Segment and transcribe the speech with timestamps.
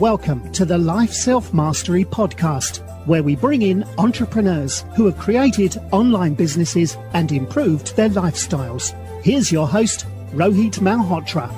[0.00, 5.76] Welcome to the Life Self Mastery Podcast, where we bring in entrepreneurs who have created
[5.92, 8.94] online businesses and improved their lifestyles.
[9.22, 11.50] Here's your host, Rohit Malhotra.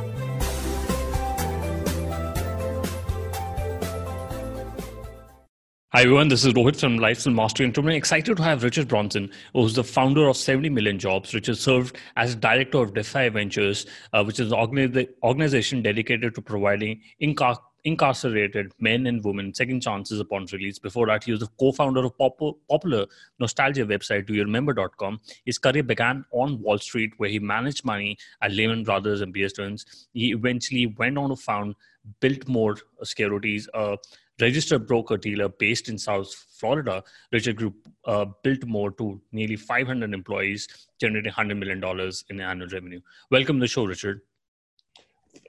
[5.92, 8.88] Hi everyone, this is Rohit from Life Lifestyle Mastery, and I'm excited to have Richard
[8.88, 11.32] Bronson, who's the founder of 70 Million Jobs.
[11.32, 17.02] Richard served as director of Defy Ventures, uh, which is an organization dedicated to providing
[17.22, 20.78] incar- incarcerated men and women second chances upon release.
[20.78, 23.06] Before that, he was the co-founder of pop- popular
[23.38, 25.20] nostalgia website DoYouRemember.com.
[25.44, 29.48] His career began on Wall Street, where he managed money at Lehman Brothers and Bear
[29.48, 30.08] Stearns.
[30.12, 31.74] He eventually went on to found
[32.20, 33.96] Biltmore Securities, a
[34.40, 37.74] registered broker dealer based in South Florida, Richard Group
[38.06, 40.68] uh, Biltmore to nearly 500 employees,
[41.00, 43.00] generating $100 million in annual revenue.
[43.30, 44.22] Welcome to the show, Richard.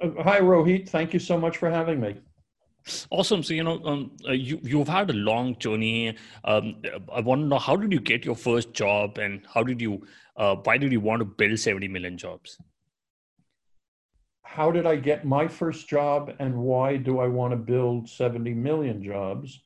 [0.04, 0.90] Uh, hi, Rohit.
[0.90, 2.16] Thank you so much for having me.
[3.10, 3.42] Awesome.
[3.42, 6.18] So you know, um, uh, you you've had a long journey.
[6.44, 6.82] Um,
[7.14, 10.06] I want to know how did you get your first job, and how did you,
[10.36, 12.58] uh, why did you want to build seventy million jobs?
[14.54, 18.54] how did I get my first job and why do I want to build 70
[18.54, 19.60] million jobs?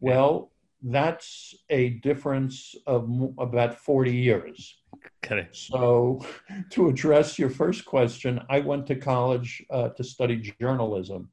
[0.00, 0.52] Well,
[0.82, 4.76] that's a difference of about 40 years.
[5.24, 5.48] Okay.
[5.52, 6.24] So,
[6.70, 11.30] to address your first question, I went to college uh, to study journalism,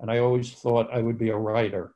[0.00, 1.94] and I always thought I would be a writer.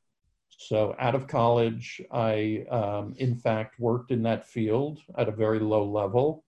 [0.51, 5.59] So, out of college, I, um, in fact, worked in that field at a very
[5.59, 6.45] low level,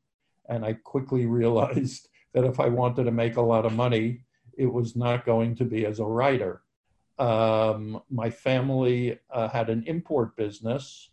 [0.49, 4.21] and I quickly realized that if I wanted to make a lot of money,
[4.57, 6.63] it was not going to be as a writer.
[7.19, 11.10] Um, my family uh, had an import business,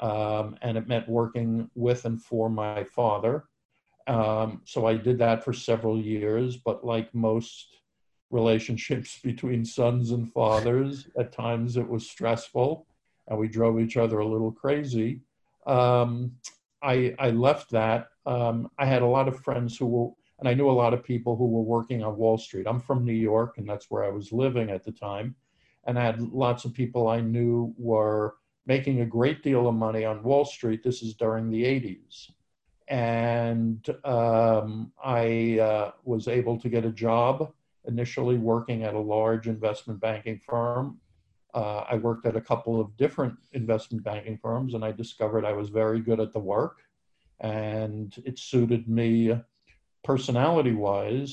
[0.00, 3.44] um, and it meant working with and for my father.
[4.06, 7.76] Um, so I did that for several years, but like most
[8.30, 12.86] relationships between sons and fathers, at times it was stressful
[13.28, 15.20] and we drove each other a little crazy.
[15.66, 16.32] Um,
[16.82, 18.08] I, I, left that.
[18.24, 21.04] Um, I had a lot of friends who were and I knew a lot of
[21.04, 22.66] people who were working on Wall Street.
[22.66, 25.36] I'm from New York, and that's where I was living at the time.
[25.84, 28.36] And I had lots of people I knew were
[28.70, 30.84] making a great deal of money on Wall Street.
[30.84, 32.30] This is during the 80s.
[32.86, 37.52] And um, I uh, was able to get a job
[37.88, 41.00] initially working at a large investment banking firm.
[41.52, 45.52] Uh, I worked at a couple of different investment banking firms, and I discovered I
[45.52, 46.76] was very good at the work.
[47.40, 49.36] And it suited me
[50.04, 51.32] personality wise.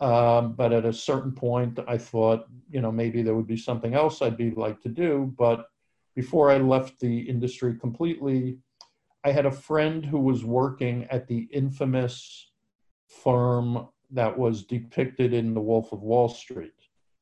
[0.00, 3.94] Um, but at a certain point, I thought, you know, maybe there would be something
[3.94, 5.32] else I'd be like to do.
[5.38, 5.68] But
[6.14, 8.58] before I left the industry completely,
[9.24, 12.50] I had a friend who was working at the infamous
[13.06, 16.72] firm that was depicted in The Wolf of Wall Street,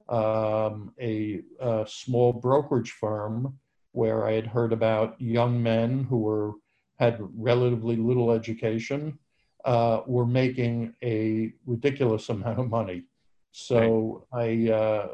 [0.08, 3.58] um, a, a small brokerage firm
[3.92, 6.52] where I had heard about young men who were
[6.98, 9.18] had relatively little education
[9.64, 13.04] uh, were making a ridiculous amount of money.
[13.52, 14.68] So right.
[14.68, 15.08] I uh,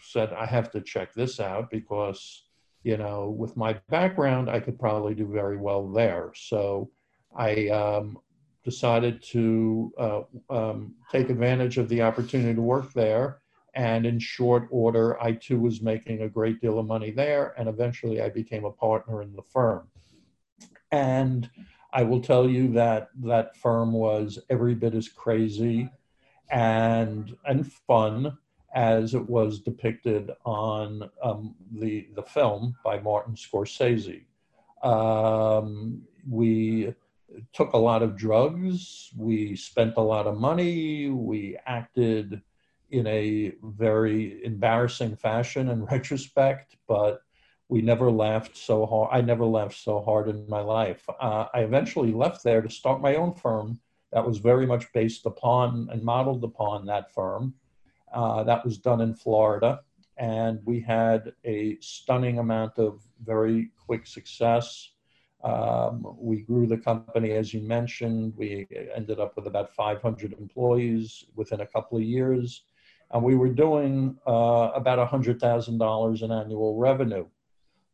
[0.00, 2.44] said, I have to check this out because,
[2.82, 6.32] you know, with my background, I could probably do very well there.
[6.34, 6.90] So
[7.34, 8.18] I um,
[8.64, 10.20] decided to uh,
[10.50, 13.38] um, take advantage of the opportunity to work there.
[13.74, 17.54] And in short order, I too was making a great deal of money there.
[17.56, 19.88] And eventually I became a partner in the firm.
[20.90, 21.48] And
[21.92, 25.88] I will tell you that that firm was every bit as crazy
[26.50, 28.36] and and fun
[28.74, 34.24] as it was depicted on um, the the film by Martin Scorsese.
[34.82, 36.94] Um, we
[37.52, 39.10] took a lot of drugs.
[39.16, 41.08] We spent a lot of money.
[41.08, 42.42] We acted
[42.90, 47.22] in a very embarrassing fashion in retrospect, but
[47.68, 49.08] we never laughed so hard.
[49.12, 51.08] I never laughed so hard in my life.
[51.20, 53.80] Uh, I eventually left there to start my own firm
[54.12, 57.54] that was very much based upon and modeled upon that firm.
[58.12, 59.80] Uh, that was done in Florida.
[60.18, 64.90] And we had a stunning amount of very quick success.
[65.42, 68.34] Um, we grew the company, as you mentioned.
[68.36, 72.64] We ended up with about 500 employees within a couple of years.
[73.10, 77.26] And we were doing uh, about $100,000 in annual revenue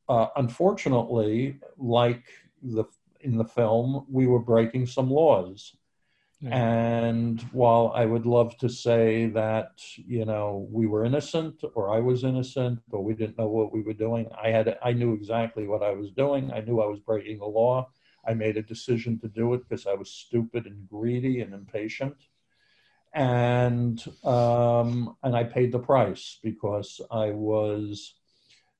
[0.08, 2.24] uh, unfortunately, like
[2.62, 2.84] the
[3.20, 5.74] in the film, we were breaking some laws.
[6.44, 12.00] And while I would love to say that you know we were innocent or I
[12.00, 15.66] was innocent or we didn't know what we were doing, I had I knew exactly
[15.66, 16.52] what I was doing.
[16.52, 17.90] I knew I was breaking the law.
[18.26, 22.16] I made a decision to do it because I was stupid and greedy and impatient.
[23.14, 28.14] and um, and I paid the price because I was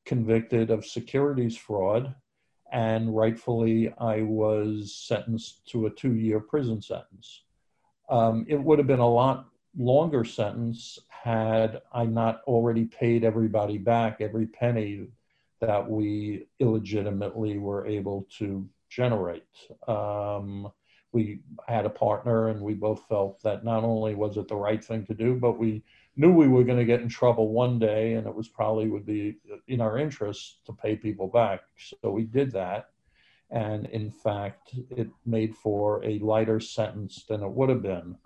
[0.05, 2.15] convicted of securities fraud,
[2.73, 7.45] and rightfully I was sentenced to a two-year prison sentence.
[8.09, 13.79] Um, it would have been a lot longer sentence had I not already paid everybody
[13.79, 15.09] back every penny
[15.61, 19.45] that we illegitimately were able to generate.
[19.87, 20.71] Um,
[21.13, 24.83] we had a partner and we both felt that not only was it the right
[24.83, 25.83] thing to do, but we
[26.17, 29.07] knew we were going to get in trouble one day and it was probably would
[29.07, 29.37] be
[29.69, 31.61] in our interest to pay people back.
[31.77, 32.91] So we did that.
[33.51, 38.17] And in fact, it made for a lighter sentence than it would have been.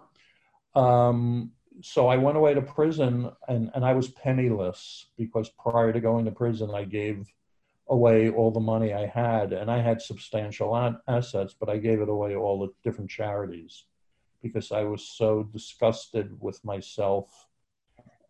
[0.75, 6.01] Um, so I went away to prison and, and I was penniless because prior to
[6.01, 7.33] going to prison, I gave
[7.89, 12.09] away all the money I had, and I had substantial assets, but I gave it
[12.09, 13.85] away to all the different charities
[14.43, 17.49] because I was so disgusted with myself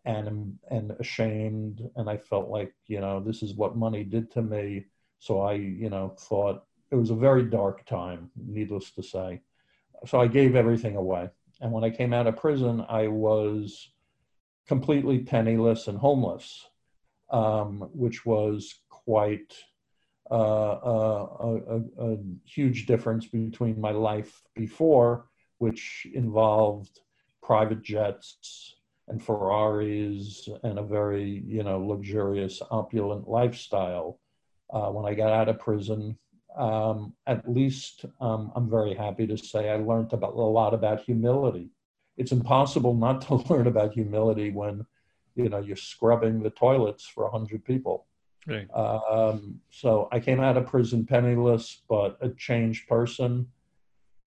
[0.05, 4.43] and and ashamed, and I felt like you know this is what money did to
[4.43, 4.87] me.
[5.21, 9.41] So I you know thought it was a very dark time, needless to say.
[10.07, 11.31] So I gave everything away,
[11.61, 13.89] and when I came out of prison, I was
[14.69, 16.69] completely penniless and homeless,
[17.31, 19.57] um, which was quite
[20.31, 25.27] uh, uh, a, a, a, huge difference between my life before,
[25.59, 27.01] which involved
[27.43, 28.77] private jets
[29.09, 34.21] and Ferraris and a very, you know, luxurious, opulent lifestyle.
[34.73, 36.17] Uh, when I got out of prison,
[36.57, 41.01] um, at least um, I'm very happy to say I learned about a lot about
[41.01, 41.71] humility.
[42.17, 44.87] It's impossible not to learn about humility when,
[45.35, 48.07] you know, you're scrubbing the toilets for a hundred people.
[48.47, 48.69] Right.
[48.75, 53.49] Um, so I came out of prison penniless, but a changed person.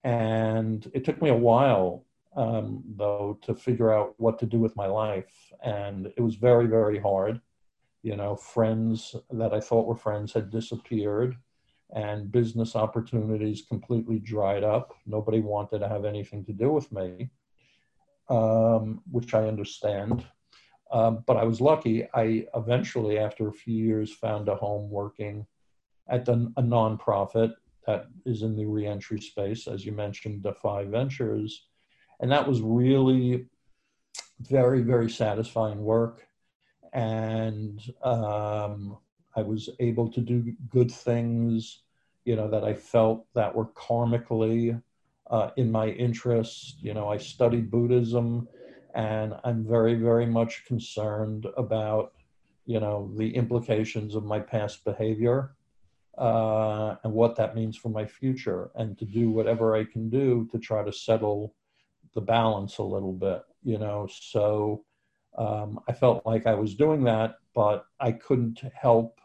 [0.03, 2.05] And it took me a while,
[2.35, 5.51] um, though, to figure out what to do with my life.
[5.63, 7.41] And it was very, very hard.
[8.03, 11.35] You know, friends that I thought were friends had disappeared,
[11.95, 14.93] and business opportunities completely dried up.
[15.07, 17.29] Nobody wanted to have anything to do with me,
[18.29, 20.25] um, which I understand.
[20.91, 22.07] Um, but I was lucky.
[22.13, 25.47] I eventually, after a few years, found a home working
[26.07, 27.53] at the, a nonprofit
[27.87, 31.67] that is in the reentry space, as you mentioned, Defy Ventures.
[32.19, 33.47] And that was really
[34.41, 36.27] very, very satisfying work.
[36.93, 38.97] And um,
[39.35, 41.83] I was able to do good things,
[42.25, 44.81] you know, that I felt that were karmically
[45.29, 46.81] uh, in my interest.
[46.81, 48.47] You know, I studied Buddhism
[48.95, 52.13] and I'm very, very much concerned about,
[52.65, 55.55] you know, the implications of my past behavior
[56.17, 60.47] uh, and what that means for my future, and to do whatever I can do
[60.51, 61.53] to try to settle
[62.13, 64.07] the balance a little bit, you know.
[64.09, 64.85] So
[65.37, 69.19] um, I felt like I was doing that, but I couldn't help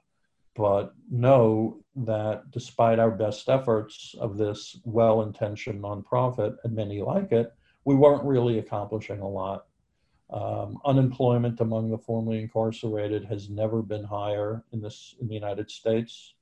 [0.57, 7.33] but know that despite our best efforts of this well intentioned nonprofit, and many like
[7.33, 7.53] it,
[7.85, 9.67] we weren't really accomplishing a lot.
[10.31, 15.71] Um, unemployment among the formerly incarcerated has never been higher in this in the United
[15.71, 16.35] States,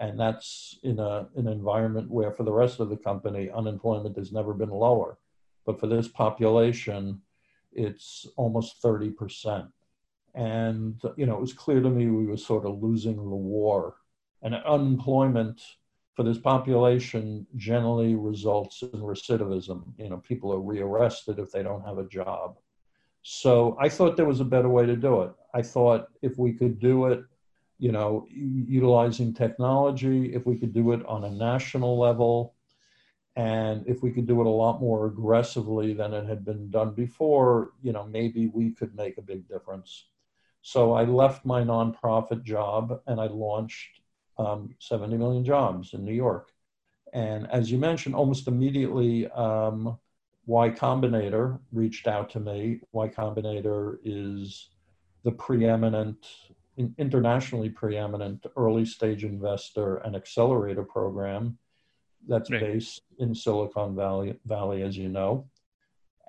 [0.00, 4.32] and that's in a an environment where, for the rest of the company, unemployment has
[4.32, 5.18] never been lower.
[5.64, 7.20] But for this population,
[7.72, 9.66] it's almost thirty percent,
[10.34, 13.94] and you know it was clear to me we were sort of losing the war,
[14.42, 15.60] and unemployment
[16.14, 19.84] for this population generally results in recidivism.
[19.98, 22.58] You know, people are rearrested if they don't have a job.
[23.22, 25.32] So I thought there was a better way to do it.
[25.54, 27.22] I thought if we could do it,
[27.78, 32.54] you know, utilizing technology, if we could do it on a national level,
[33.36, 36.92] and if we could do it a lot more aggressively than it had been done
[36.92, 40.06] before, you know, maybe we could make a big difference.
[40.62, 43.99] So I left my nonprofit job and I launched
[44.40, 46.50] um, 70 million jobs in New York.
[47.12, 49.98] And as you mentioned, almost immediately, um,
[50.46, 52.80] Y Combinator reached out to me.
[52.92, 54.70] Y Combinator is
[55.24, 56.26] the preeminent,
[56.98, 61.58] internationally preeminent early stage investor and accelerator program
[62.26, 62.60] that's right.
[62.60, 65.46] based in Silicon Valley, Valley, as you know.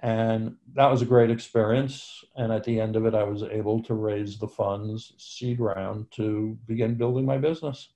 [0.02, 2.24] And that was a great experience.
[2.36, 6.12] And at the end of it, I was able to raise the funds, seed round,
[6.12, 7.90] to begin building my business.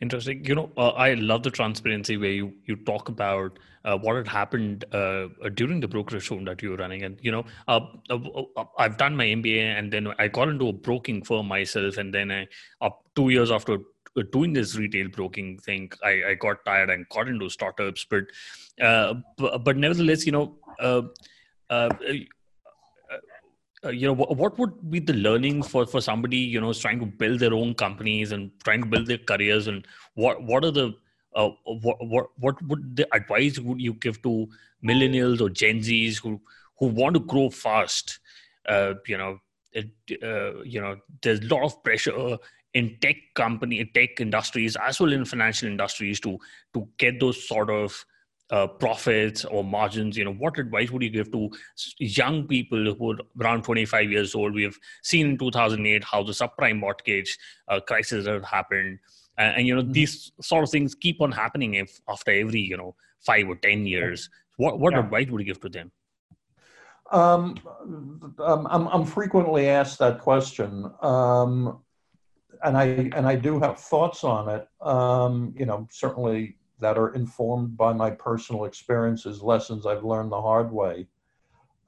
[0.00, 0.44] Interesting.
[0.44, 4.26] You know, uh, I love the transparency where you you talk about uh, what had
[4.26, 8.18] happened uh, during the brokerage firm that you were running, and you know, uh, uh,
[8.56, 12.12] uh, I've done my MBA, and then I got into a broking firm myself, and
[12.12, 12.48] then I,
[12.80, 13.78] up two years after
[14.32, 18.24] doing this retail broking thing, I, I got tired and got into startups, but,
[18.78, 20.56] but but nevertheless, you know,
[23.84, 27.00] uh, you know what, what would be the learning for for somebody you know trying
[27.00, 29.66] to build their own companies and trying to build their careers?
[29.66, 30.94] And what what are the
[31.34, 34.48] uh, what, what what would the advice would you give to
[34.82, 36.40] millennials or gen z's who
[36.78, 38.20] who want to grow fast?
[38.68, 39.38] Uh, you know
[39.72, 39.90] it,
[40.22, 42.38] uh, you know there's a lot of pressure
[42.72, 46.38] in tech company tech industries as well in financial industries to
[46.72, 48.04] to get those sort of
[48.50, 51.50] uh, profits or margins you know what advice would you give to
[51.98, 56.32] young people who are around 25 years old we have seen in 2008 how the
[56.32, 58.98] subprime mortgage uh, crisis had happened
[59.38, 59.92] and, and you know mm-hmm.
[59.92, 63.86] these sort of things keep on happening if after every you know five or ten
[63.86, 65.00] years what what yeah.
[65.00, 65.90] advice would you give to them
[67.12, 67.54] um,
[68.38, 71.78] um, I'm, I'm frequently asked that question um,
[72.64, 72.84] and I
[73.14, 74.66] and I do have thoughts on it.
[74.80, 80.42] Um, you know, certainly that are informed by my personal experiences, lessons I've learned the
[80.42, 81.06] hard way.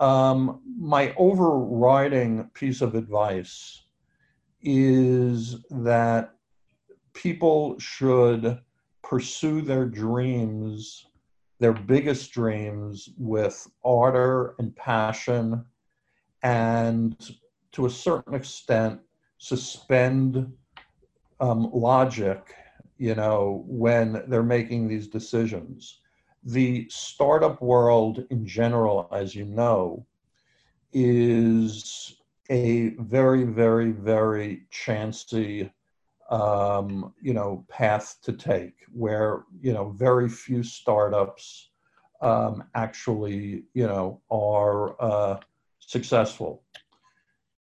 [0.00, 3.82] Um, my overriding piece of advice
[4.62, 6.32] is that
[7.12, 8.58] people should
[9.02, 11.08] pursue their dreams,
[11.58, 15.62] their biggest dreams, with ardor and passion,
[16.42, 17.36] and
[17.72, 18.98] to a certain extent,
[19.36, 20.50] suspend
[21.38, 22.54] um, logic
[22.98, 26.00] you know, when they're making these decisions.
[26.44, 30.06] The startup world in general, as you know,
[30.92, 32.16] is
[32.50, 35.70] a very, very, very chancy,
[36.30, 41.70] um, you know, path to take where, you know, very few startups
[42.20, 45.40] um, actually, you know, are uh,
[45.80, 46.62] successful.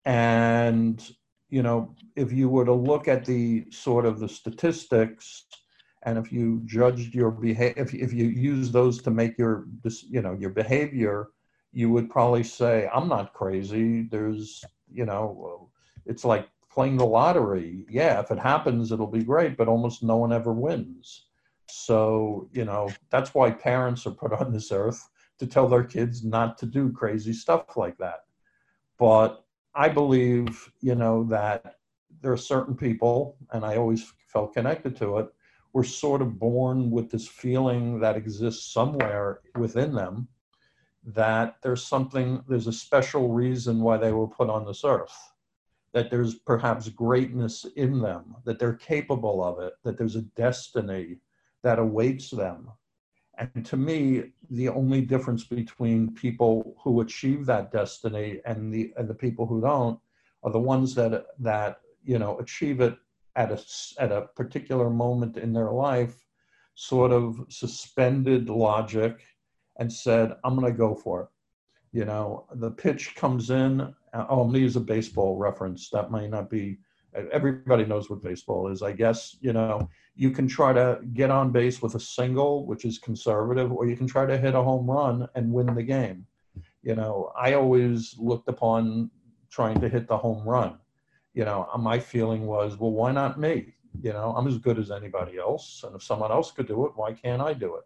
[0.06, 1.04] And
[1.50, 5.46] you know, if you were to look at the sort of the statistics,
[6.04, 9.66] and if you judged your behavior, if, if you use those to make your,
[10.10, 11.30] you know, your behavior,
[11.72, 14.04] you would probably say, I'm not crazy.
[14.04, 15.70] There's, you know,
[16.06, 17.86] it's like playing the lottery.
[17.90, 21.26] Yeah, if it happens, it'll be great, but almost no one ever wins.
[21.68, 25.10] So, you know, that's why parents are put on this earth
[25.40, 28.26] to tell their kids not to do crazy stuff like that.
[28.98, 29.45] But
[29.76, 31.76] I believe, you know, that
[32.22, 35.28] there are certain people, and I always felt connected to it,
[35.74, 40.30] were sort of born with this feeling that exists somewhere within them
[41.06, 45.16] that there's something, there's a special reason why they were put on this earth,
[45.94, 51.18] that there's perhaps greatness in them, that they're capable of it, that there's a destiny
[51.62, 52.72] that awaits them,
[53.38, 59.08] and to me, the only difference between people who achieve that destiny and the and
[59.08, 60.00] the people who don't
[60.44, 62.98] are the ones that that you know achieve it
[63.36, 63.62] at a
[64.00, 66.26] at a particular moment in their life,
[66.76, 69.22] sort of suspended logic,
[69.80, 71.28] and said, "I'm going to go for it."
[71.92, 73.82] You know, the pitch comes in.
[73.82, 75.90] Uh, oh, I'm going to use a baseball reference.
[75.90, 76.78] That might not be.
[77.32, 79.38] Everybody knows what baseball is, I guess.
[79.42, 83.72] You know, you can try to get on base with a single, which is conservative,
[83.72, 86.26] or you can try to hit a home run and win the game.
[86.84, 89.10] You know, I always looked upon
[89.50, 90.78] trying to hit the home run.
[91.34, 93.74] You know, my feeling was, well, why not me?
[94.02, 95.84] You know, I'm as good as anybody else.
[95.86, 97.84] And if someone else could do it, why can't I do it?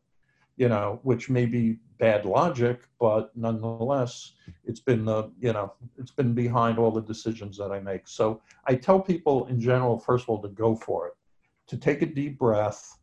[0.60, 4.34] You know, which may be bad logic, but nonetheless,
[4.66, 8.08] it's been the, you know, it's been behind all the decisions that I make.
[8.08, 11.14] So I tell people in general, first of all, to go for it
[11.70, 12.98] to take a deep breath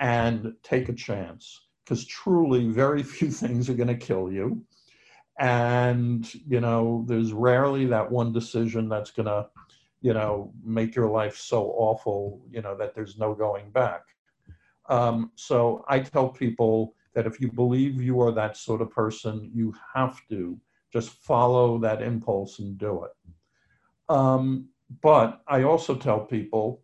[0.00, 4.64] and take a chance because truly very few things are going to kill you
[5.38, 9.46] and you know there's rarely that one decision that's going to
[10.00, 14.02] you know make your life so awful you know that there's no going back
[14.88, 19.50] um, so i tell people that if you believe you are that sort of person
[19.52, 20.56] you have to
[20.92, 23.10] just follow that impulse and do it
[24.08, 24.68] um,
[25.02, 26.80] but i also tell people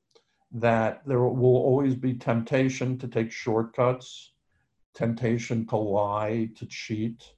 [0.53, 4.33] that there will always be temptation to take shortcuts,
[4.95, 7.33] temptation to lie, to cheat,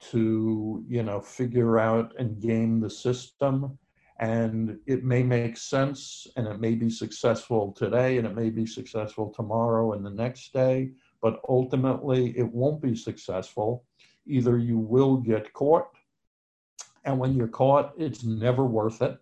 [0.00, 3.78] to you know figure out and game the system.
[4.20, 8.64] And it may make sense and it may be successful today and it may be
[8.64, 10.90] successful tomorrow and the next day,
[11.24, 13.86] but ultimately it won't be successful.
[14.26, 15.88] Either you will get caught,
[17.06, 19.18] and when you're caught, it's never worth it.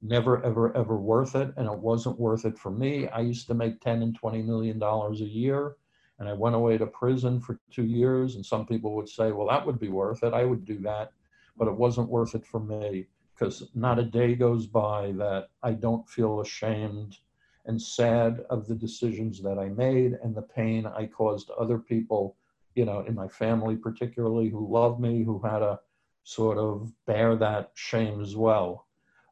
[0.00, 3.06] Never ever ever worth it and it wasn't worth it for me.
[3.08, 5.76] I used to make 10 and 20 million dollars a year
[6.18, 9.46] and i went away to prison for two years and some people would say well
[9.46, 10.34] that would be worth it.
[10.34, 11.12] I would do that
[11.56, 15.72] but it wasn't worth it for me because not a day goes by that i
[15.72, 17.18] don't feel ashamed
[17.66, 22.36] and sad of the decisions that i made and the pain i caused other people
[22.74, 25.78] you know, in my family particularly, who loved me, who had to
[26.24, 28.86] sort of bear that shame as well.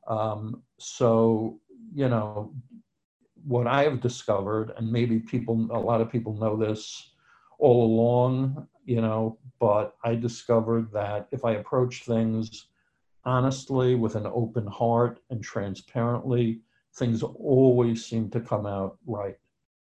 [0.06, 1.58] Um, so,
[1.94, 2.52] you know,
[3.46, 7.12] what I have discovered, and maybe people, a lot of people know this
[7.58, 12.66] all along, you know, but I discovered that if I approach things
[13.24, 16.60] honestly with an open heart and transparently,
[16.96, 19.36] things always seem to come out right.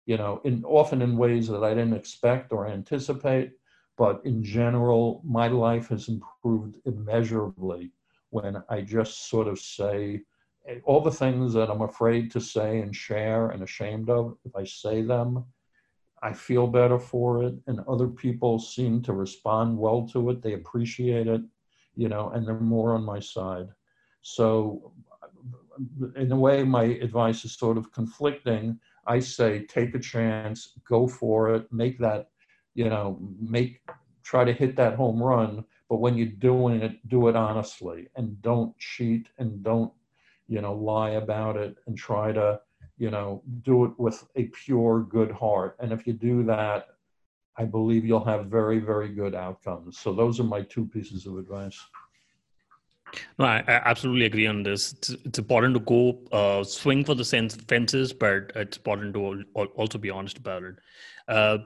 [0.05, 3.51] You know, in often in ways that I didn't expect or anticipate,
[3.97, 7.91] but in general, my life has improved immeasurably
[8.29, 10.21] when I just sort of say
[10.67, 14.37] eh, all the things that I'm afraid to say and share and ashamed of.
[14.45, 15.45] If I say them,
[16.21, 20.41] I feel better for it, and other people seem to respond well to it.
[20.41, 21.41] They appreciate it,
[21.95, 23.69] you know, and they're more on my side.
[24.21, 24.93] So,
[26.15, 28.79] in a way, my advice is sort of conflicting.
[29.05, 32.29] I say, take a chance, go for it, make that,
[32.75, 33.81] you know, make,
[34.23, 35.63] try to hit that home run.
[35.89, 39.93] But when you're doing it, do it honestly and don't cheat and don't,
[40.47, 42.59] you know, lie about it and try to,
[42.97, 45.77] you know, do it with a pure good heart.
[45.79, 46.87] And if you do that,
[47.57, 49.97] I believe you'll have very, very good outcomes.
[49.97, 51.79] So those are my two pieces of advice.
[53.39, 54.93] No, I, I absolutely agree on this.
[54.93, 59.43] It's, it's important to go uh, swing for the sense fences, but it's important to
[59.75, 60.75] also be honest about it.
[61.27, 61.57] Uh,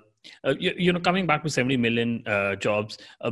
[0.45, 3.31] uh, you, you, know, coming back to 70 million uh, jobs, uh,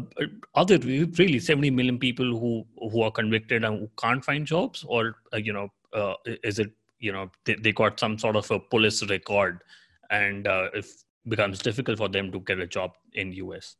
[0.55, 4.83] are there really 70 million people who who are convicted and who can't find jobs,
[4.87, 8.49] or uh, you know, uh, is it you know they, they got some sort of
[8.51, 9.63] a police record
[10.11, 10.85] and uh, it
[11.27, 13.75] becomes difficult for them to get a job in us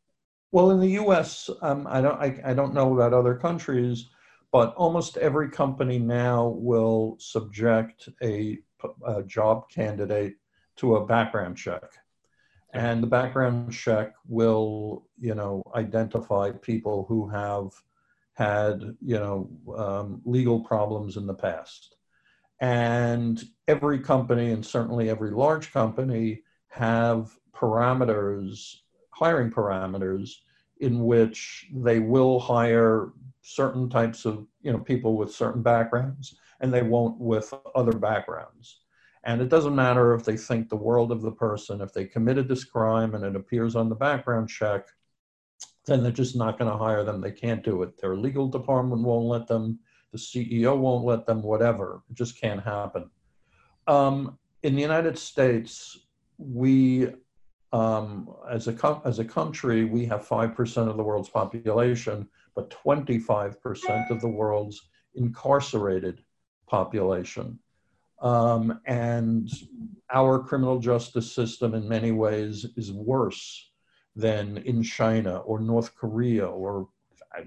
[0.52, 4.08] well in the us um, i don't I, I don't know about other countries
[4.52, 8.58] but almost every company now will subject a,
[9.06, 10.36] a job candidate
[10.78, 11.84] to a background check.
[12.74, 17.72] And the background check will you know identify people who have
[18.34, 21.96] had you know um, legal problems in the past.
[22.62, 28.76] And every company, and certainly every large company, have parameters,
[29.12, 30.32] hiring parameters,
[30.80, 33.14] in which they will hire
[33.50, 38.82] certain types of you know people with certain backgrounds, and they won't with other backgrounds.
[39.26, 42.48] And it doesn't matter if they think the world of the person, if they committed
[42.48, 44.88] this crime and it appears on the background check,
[45.86, 47.20] then they're just not going to hire them.
[47.20, 48.00] They can't do it.
[48.00, 49.80] Their legal department won't let them
[50.12, 52.02] the CEO won't let them, whatever.
[52.10, 53.10] It just can't happen.
[53.88, 56.00] Um, in the United States,
[56.38, 57.10] we,
[57.72, 64.10] um, as, a as a country, we have 5% of the world's population, but 25%
[64.10, 66.24] of the world's incarcerated
[66.68, 67.60] population.
[68.22, 69.50] Um, and
[70.12, 73.72] our criminal justice system, in many ways, is worse
[74.16, 76.90] than in China or North Korea or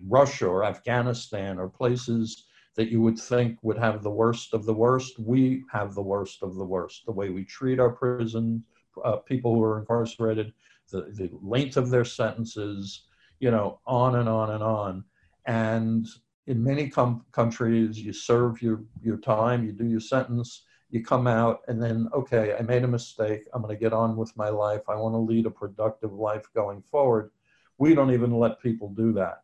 [0.06, 4.72] Russia or Afghanistan or places that you would think would have the worst of the
[4.72, 7.04] worst, we have the worst of the worst.
[7.04, 8.64] The way we treat our prison
[9.04, 10.52] uh, people who are incarcerated,
[10.90, 13.02] the, the length of their sentences,
[13.42, 15.04] you know, on and on and on.
[15.46, 16.06] And
[16.46, 21.26] in many com- countries, you serve your, your time, you do your sentence, you come
[21.26, 23.48] out, and then, okay, I made a mistake.
[23.52, 24.82] I'm going to get on with my life.
[24.88, 27.32] I want to lead a productive life going forward.
[27.78, 29.42] We don't even let people do that.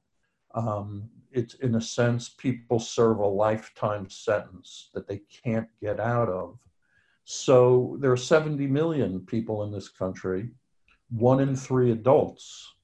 [0.54, 6.28] Um, it's in a sense people serve a lifetime sentence that they can't get out
[6.28, 6.56] of.
[7.24, 10.50] So there are 70 million people in this country,
[11.10, 12.74] one in three adults,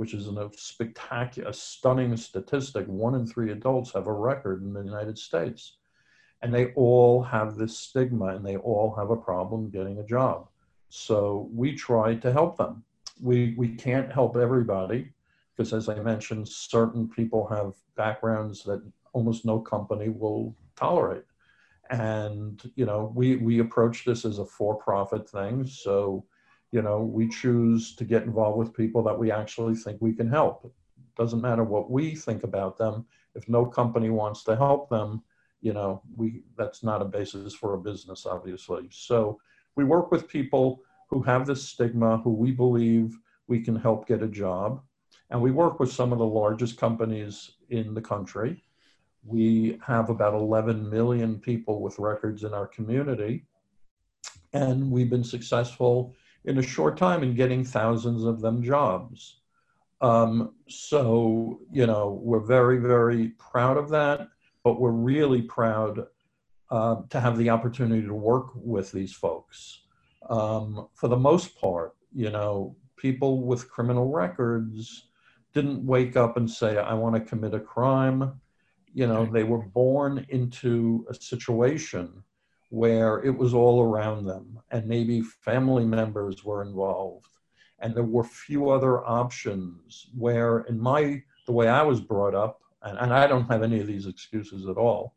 [0.00, 2.86] which is a spectacular, stunning statistic.
[2.86, 5.76] One in three adults have a record in the United States.
[6.40, 10.48] And they all have this stigma and they all have a problem getting a job.
[10.88, 12.82] So we try to help them.
[13.20, 15.12] We, we can't help everybody
[15.54, 18.82] because as I mentioned, certain people have backgrounds that
[19.12, 21.24] almost no company will tolerate.
[21.90, 25.66] And, you know, we, we approach this as a for-profit thing.
[25.66, 26.24] So,
[26.72, 30.28] you know, we choose to get involved with people that we actually think we can
[30.28, 30.64] help.
[30.64, 30.72] It
[31.16, 33.06] doesn't matter what we think about them.
[33.34, 35.22] If no company wants to help them,
[35.60, 38.88] you know, we that's not a basis for a business, obviously.
[38.90, 39.40] So
[39.76, 44.22] we work with people who have this stigma, who we believe we can help get
[44.22, 44.80] a job
[45.30, 48.62] and we work with some of the largest companies in the country.
[49.24, 53.46] We have about 11 million people with records in our community.
[54.52, 59.40] And we've been successful in a short time and getting thousands of them jobs.
[60.00, 64.28] Um, so, you know, we're very, very proud of that,
[64.64, 66.06] but we're really proud
[66.70, 69.82] uh, to have the opportunity to work with these folks.
[70.28, 75.08] Um, for the most part, you know, people with criminal records
[75.52, 78.40] didn't wake up and say, I want to commit a crime.
[78.92, 82.22] You know, they were born into a situation
[82.70, 87.26] where it was all around them and maybe family members were involved.
[87.80, 92.60] And there were few other options where in my the way i was brought up
[92.82, 95.14] and, and i don't have any of these excuses at all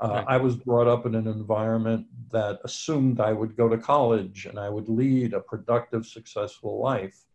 [0.00, 0.24] uh, right.
[0.28, 4.58] i was brought up in an environment that assumed i would go to college and
[4.58, 7.26] i would lead a productive successful life.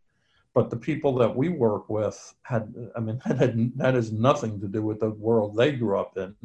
[0.56, 4.60] But the people that we work with had i mean that had that has nothing
[4.62, 6.36] to do with the world they grew up in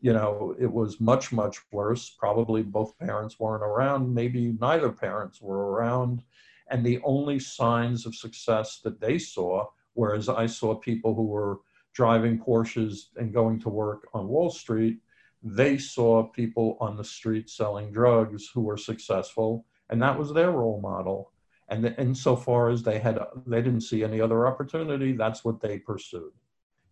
[0.00, 2.10] you know, it was much, much worse.
[2.10, 6.22] Probably both parents weren't around, maybe neither parents were around.
[6.68, 11.60] And the only signs of success that they saw, whereas I saw people who were
[11.92, 14.98] driving Porsches and going to work on Wall Street,
[15.42, 20.52] they saw people on the street selling drugs who were successful, and that was their
[20.52, 21.32] role model.
[21.68, 26.32] And insofar as they had, they didn't see any other opportunity, that's what they pursued.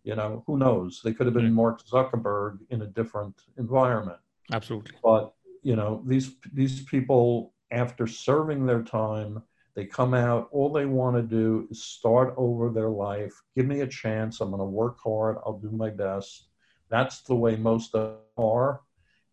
[0.03, 1.01] You know, who knows?
[1.03, 1.55] They could have been mm-hmm.
[1.55, 4.19] Mark Zuckerberg in a different environment.
[4.51, 4.91] Absolutely.
[5.03, 9.43] But you know, these these people, after serving their time,
[9.75, 10.47] they come out.
[10.51, 13.33] All they want to do is start over their life.
[13.55, 14.39] Give me a chance.
[14.39, 15.37] I'm going to work hard.
[15.45, 16.47] I'll do my best.
[16.89, 17.95] That's the way most
[18.37, 18.81] are,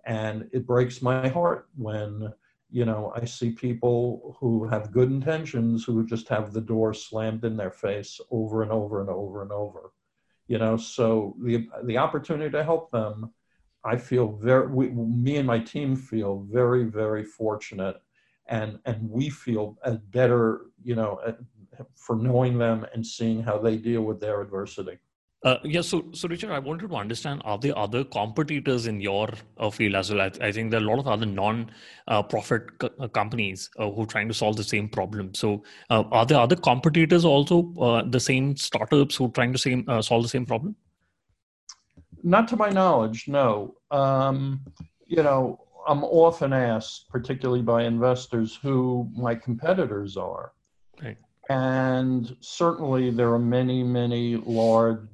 [0.05, 2.33] and it breaks my heart when
[2.70, 7.44] you know I see people who have good intentions who just have the door slammed
[7.44, 9.92] in their face over and over and over and over
[10.48, 13.30] you know so the the opportunity to help them
[13.85, 18.00] i feel very we, me and my team feel very very fortunate.
[18.48, 19.76] And and we feel
[20.11, 21.20] better you know
[21.96, 24.98] for knowing them and seeing how they deal with their adversity
[25.44, 29.29] uh, yeah, so so Richard, I wanted to understand: are there other competitors in your
[29.59, 30.22] uh, field as well?
[30.22, 33.90] I, I, think there are a lot of other non-profit uh, co- uh, companies uh,
[33.90, 35.35] who are trying to solve the same problem.
[35.35, 39.85] So, uh, are there other competitors also, the same startups who are trying to same,
[40.01, 40.75] solve the same problem?
[42.22, 43.75] Not to my knowledge, no.
[43.90, 44.64] Um,
[45.07, 50.53] you know, I'm often asked, particularly by investors, who my competitors are.
[51.01, 51.18] Right.
[51.51, 55.07] And certainly, there are many, many large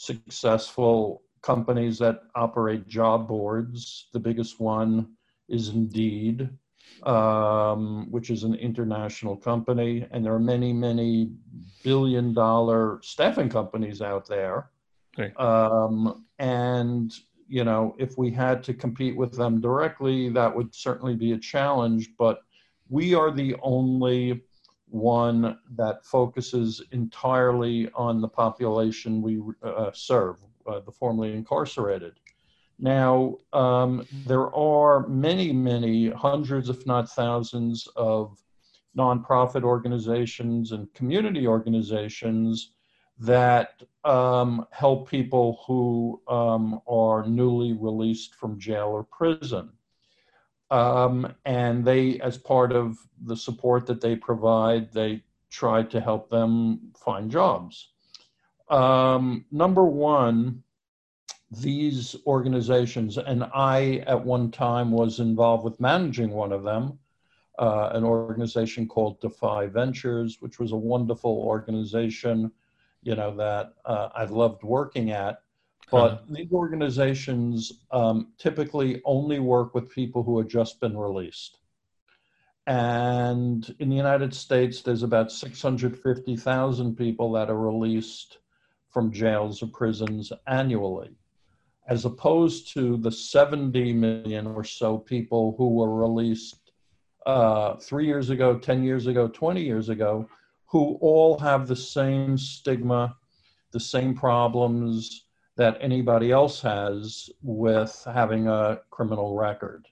[0.00, 4.08] successful companies that operate job boards.
[4.14, 5.08] The biggest one
[5.48, 6.48] is Indeed,
[7.02, 10.06] um, which is an international company.
[10.10, 11.32] And there are many, many
[11.84, 14.70] billion dollar staffing companies out there.
[15.18, 15.34] Okay.
[15.36, 17.12] Um, and,
[17.46, 21.38] you know, if we had to compete with them directly, that would certainly be a
[21.38, 22.08] challenge.
[22.18, 22.40] But
[22.88, 24.44] we are the only
[24.90, 32.14] one that focuses entirely on the population we uh, serve, uh, the formerly incarcerated.
[32.78, 38.42] Now, um, there are many, many hundreds, if not thousands, of
[38.96, 42.72] nonprofit organizations and community organizations
[43.18, 49.70] that um, help people who um, are newly released from jail or prison.
[50.70, 56.30] Um, and they, as part of the support that they provide, they try to help
[56.30, 57.88] them find jobs.
[58.68, 60.62] Um, number one,
[61.50, 66.98] these organizations, and I at one time was involved with managing one of them,
[67.58, 72.52] uh, an organization called Defy Ventures, which was a wonderful organization,
[73.02, 75.42] you know, that uh, I loved working at.
[75.90, 76.18] But uh-huh.
[76.30, 81.58] these organizations um, typically only work with people who have just been released.
[82.66, 88.38] And in the United States, there's about 650,000 people that are released
[88.90, 91.10] from jails or prisons annually,
[91.88, 96.70] as opposed to the 70 million or so people who were released
[97.26, 100.28] uh, three years ago, 10 years ago, 20 years ago,
[100.66, 103.16] who all have the same stigma,
[103.72, 105.26] the same problems,
[105.60, 109.86] that anybody else has with having a criminal record.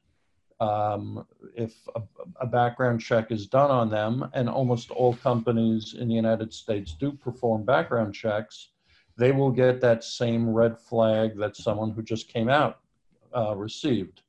[0.60, 2.00] Um, if a,
[2.40, 6.94] a, background check is done on them, and almost all companies in the United States
[6.98, 8.70] do perform background checks,
[9.18, 12.80] they will get that same red flag that someone who just came out
[13.36, 14.22] uh, received.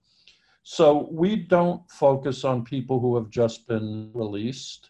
[0.63, 4.89] So we don't focus on people who have just been released.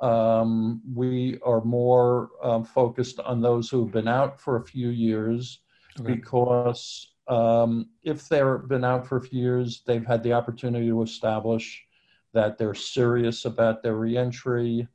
[0.00, 4.88] Um, we are more um, focused on those who have been out for a few
[4.88, 5.58] years
[6.00, 6.14] okay.
[6.14, 11.02] because um, if they've been out for a few years, they've had the opportunity to
[11.02, 11.82] establish
[12.32, 14.86] that they're serious about their reentry.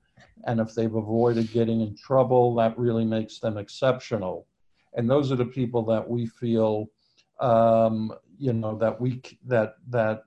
[0.45, 4.47] And if they've avoided getting in trouble, that really makes them exceptional.
[4.93, 6.87] And those are the people that we feel,
[7.39, 10.23] um, you know, that we that that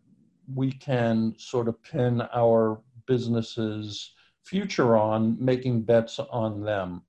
[0.54, 4.12] we can sort of pin our businesses
[4.44, 7.02] future on making bets on them.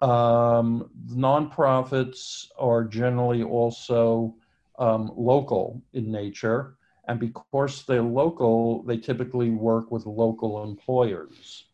[0.00, 4.36] Um, nonprofits are generally also
[4.78, 6.76] um, local in nature,
[7.08, 11.64] and because they're local, they typically work with local employers.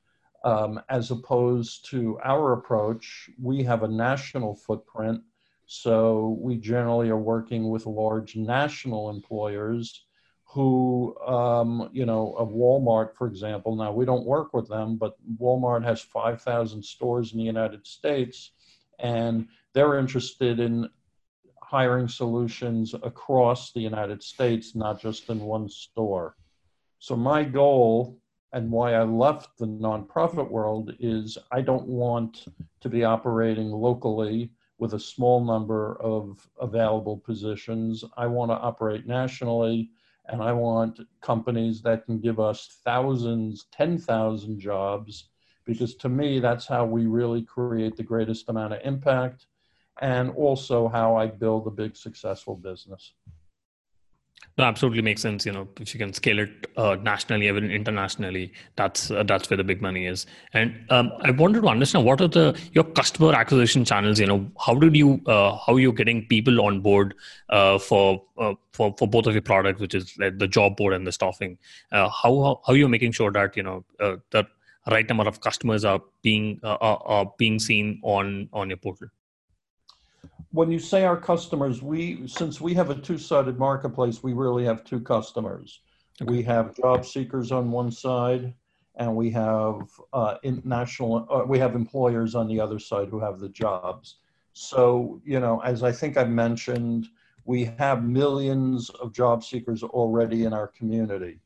[0.43, 5.23] Um, as opposed to our approach, we have a national footprint,
[5.67, 10.04] so we generally are working with large national employers
[10.55, 13.75] who, um, you know, of Walmart, for example.
[13.75, 18.53] Now, we don't work with them, but Walmart has 5,000 stores in the United States,
[19.01, 20.89] and they're interested in
[21.61, 26.37] hiring solutions across the United States, not just in one store.
[27.01, 28.21] So, my goal
[28.53, 32.45] and why I left the nonprofit world is I don't want
[32.81, 38.05] to be operating locally with a small number of available positions.
[38.17, 39.91] I want to operate nationally
[40.27, 45.29] and I want companies that can give us thousands, 10,000 jobs,
[45.65, 49.47] because to me, that's how we really create the greatest amount of impact
[50.01, 53.13] and also how I build a big successful business.
[54.57, 55.45] No, absolutely makes sense.
[55.45, 59.57] You know, if you can scale it uh, nationally, even internationally, that's uh, that's where
[59.57, 60.27] the big money is.
[60.53, 64.21] And um, I wanted to understand what are the your customer acquisition channels.
[64.21, 67.15] You know, how did you uh, how are you getting people on board
[67.51, 70.95] uh, for uh, for for both of your products, which is like the job board
[70.95, 71.59] and the staffing?
[71.91, 74.47] Uh, how, how are you making sure that you know the
[74.91, 79.09] right number of customers are being are, are being seen on on your portal?
[80.51, 84.85] When you say our customers, we since we have a two-sided marketplace, we really have
[84.85, 85.81] two customers.
[86.23, 86.31] Okay.
[86.31, 88.55] We have job seekers on one side,
[88.97, 91.27] and we have uh, international.
[91.31, 94.17] Uh, we have employers on the other side who have the jobs.
[94.53, 97.09] So you know, as I think I mentioned,
[97.45, 101.41] we have millions of job seekers already in our community,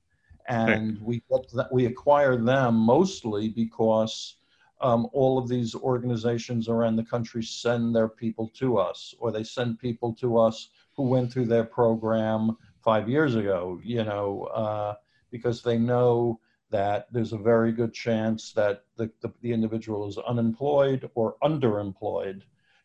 [0.49, 4.37] and we get that, we acquire them mostly because
[4.81, 9.45] um, all of these organizations around the country send their people to us, or they
[9.45, 14.95] send people to us who went through their program five years ago, you know, uh,
[15.31, 20.19] because they know that there's a very good chance that the, the, the individual is
[20.19, 22.43] unemployed or underemployed.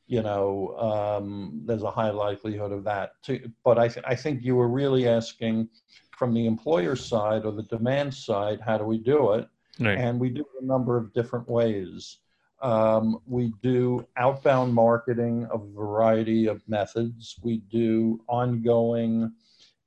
[0.07, 3.11] You know, um, there's a high likelihood of that.
[3.23, 3.49] Too.
[3.63, 5.69] But I, th- I think you were really asking
[6.17, 9.47] from the employer side or the demand side, how do we do it?
[9.79, 9.97] Right.
[9.97, 12.17] And we do it a number of different ways.
[12.61, 17.35] Um, we do outbound marketing of a variety of methods.
[17.43, 19.33] We do ongoing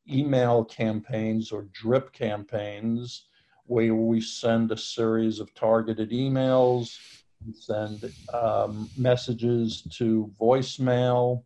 [0.09, 3.25] email campaigns or drip campaigns
[3.65, 6.99] where we send a series of targeted emails,
[7.45, 11.43] we send um, messages to voicemail,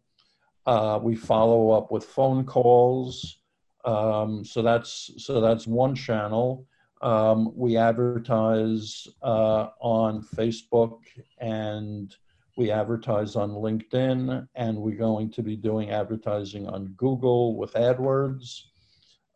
[0.66, 3.38] uh, we follow up with phone calls.
[3.84, 6.66] Um, so that's so that's one channel.
[7.00, 10.98] Um, we advertise uh, on Facebook
[11.38, 12.14] and
[12.56, 18.64] we advertise on LinkedIn, and we're going to be doing advertising on Google with AdWords.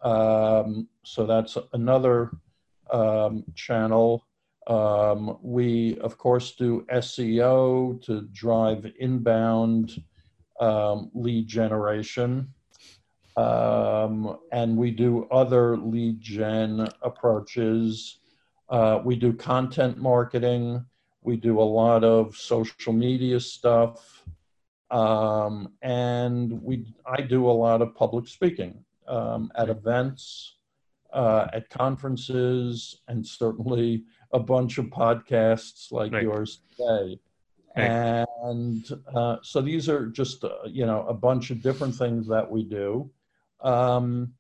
[0.03, 2.33] Um, so that's another
[2.90, 4.27] um, channel.
[4.66, 10.03] Um, we, of course, do SEO to drive inbound
[10.61, 12.54] um, lead generation.
[13.37, 18.18] Um, and we do other lead gen approaches.
[18.68, 20.85] Uh, we do content marketing.
[21.23, 24.23] We do a lot of social media stuff.
[24.90, 30.57] Um, and we, I do a lot of public speaking um, at events,
[31.12, 36.23] uh, at conferences, and certainly a bunch of podcasts like right.
[36.23, 37.18] yours today.
[37.77, 38.25] Right.
[38.44, 42.49] And uh, so these are just, uh, you know, a bunch of different things that
[42.49, 43.11] we do
[43.64, 44.35] um,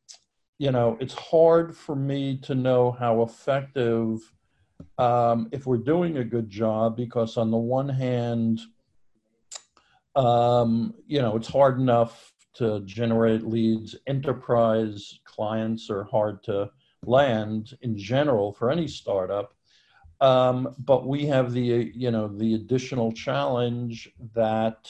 [0.58, 4.20] you know, it's hard for me to know how effective
[4.98, 8.60] um, if we're doing a good job because on the one hand,
[10.14, 13.96] um, you know, it's hard enough to generate leads.
[14.06, 16.70] Enterprise clients are hard to
[17.04, 19.54] land in general for any startup.
[20.20, 24.88] Um, but we have the, you know, the additional challenge that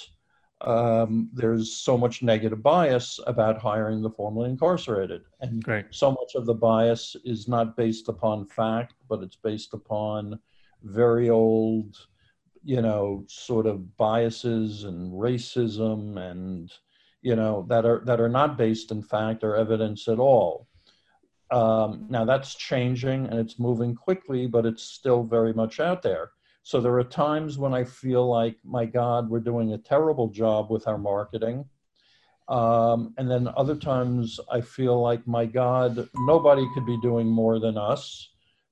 [0.64, 5.22] um, there's so much negative bias about hiring the formerly incarcerated.
[5.40, 5.86] And Great.
[5.90, 10.38] so much of the bias is not based upon fact, but it's based upon
[10.82, 11.96] very old,
[12.64, 16.72] you know, sort of biases and racism and,
[17.20, 20.66] you know, that are, that are not based in fact or evidence at all.
[21.50, 26.30] Um, now that's changing and it's moving quickly, but it's still very much out there.
[26.64, 30.70] So there are times when I feel like, my God, we're doing a terrible job
[30.70, 31.64] with our marketing.
[32.48, 37.60] Um, and then other times I feel like, my God, nobody could be doing more
[37.60, 38.30] than us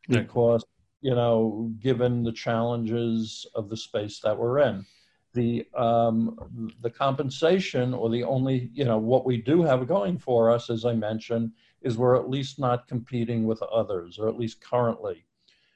[0.08, 0.64] because
[1.02, 4.86] you know, given the challenges of the space that we're in.
[5.34, 10.50] The um, the compensation, or the only, you know, what we do have going for
[10.50, 14.60] us, as I mentioned, is we're at least not competing with others, or at least
[14.60, 15.24] currently.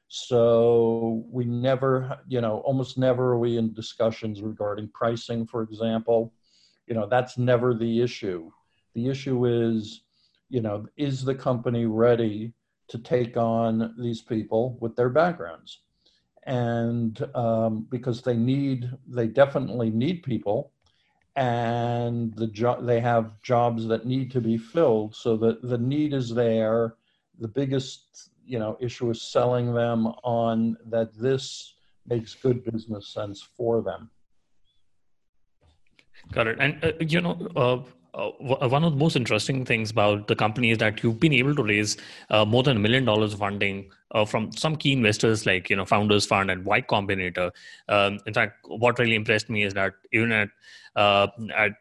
[0.08, 6.32] So we never, you know, almost never are we in discussions regarding pricing, for example.
[6.86, 8.50] You know, that's never the issue.
[8.94, 10.02] The issue is,
[10.48, 12.52] you know, is the company ready
[12.88, 15.80] to take on these people with their backgrounds?
[16.44, 20.70] And um, because they need, they definitely need people,
[21.34, 25.16] and the job they have jobs that need to be filled.
[25.16, 26.94] So that the need is there.
[27.40, 31.74] The biggest, you know, issue is selling them on that this
[32.06, 34.10] makes good business sense for them.
[36.32, 36.58] Got it.
[36.60, 38.30] And uh, you know, uh, uh,
[38.68, 41.62] one of the most interesting things about the company is that you've been able to
[41.62, 41.96] raise
[42.30, 45.76] uh, more than a million dollars of funding uh, from some key investors like you
[45.76, 47.50] know Founders Fund and Y Combinator.
[47.88, 50.48] Um, in fact, what really impressed me is that even at
[50.94, 51.74] uh, at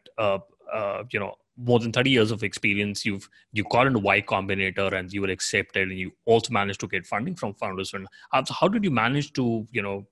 [1.10, 5.12] you know more than 30 years of experience you've you got into y combinator and
[5.12, 8.68] you were accepted and you also managed to get funding from founders fund how, how
[8.68, 10.06] did you manage to you know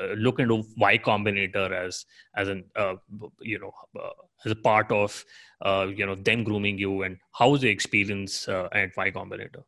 [0.00, 2.94] uh, look into Y Combinator as as an uh,
[3.40, 4.10] you know uh,
[4.44, 5.24] as a part of
[5.64, 9.64] uh, you know them grooming you, and how was the experience uh, at Y Combinator?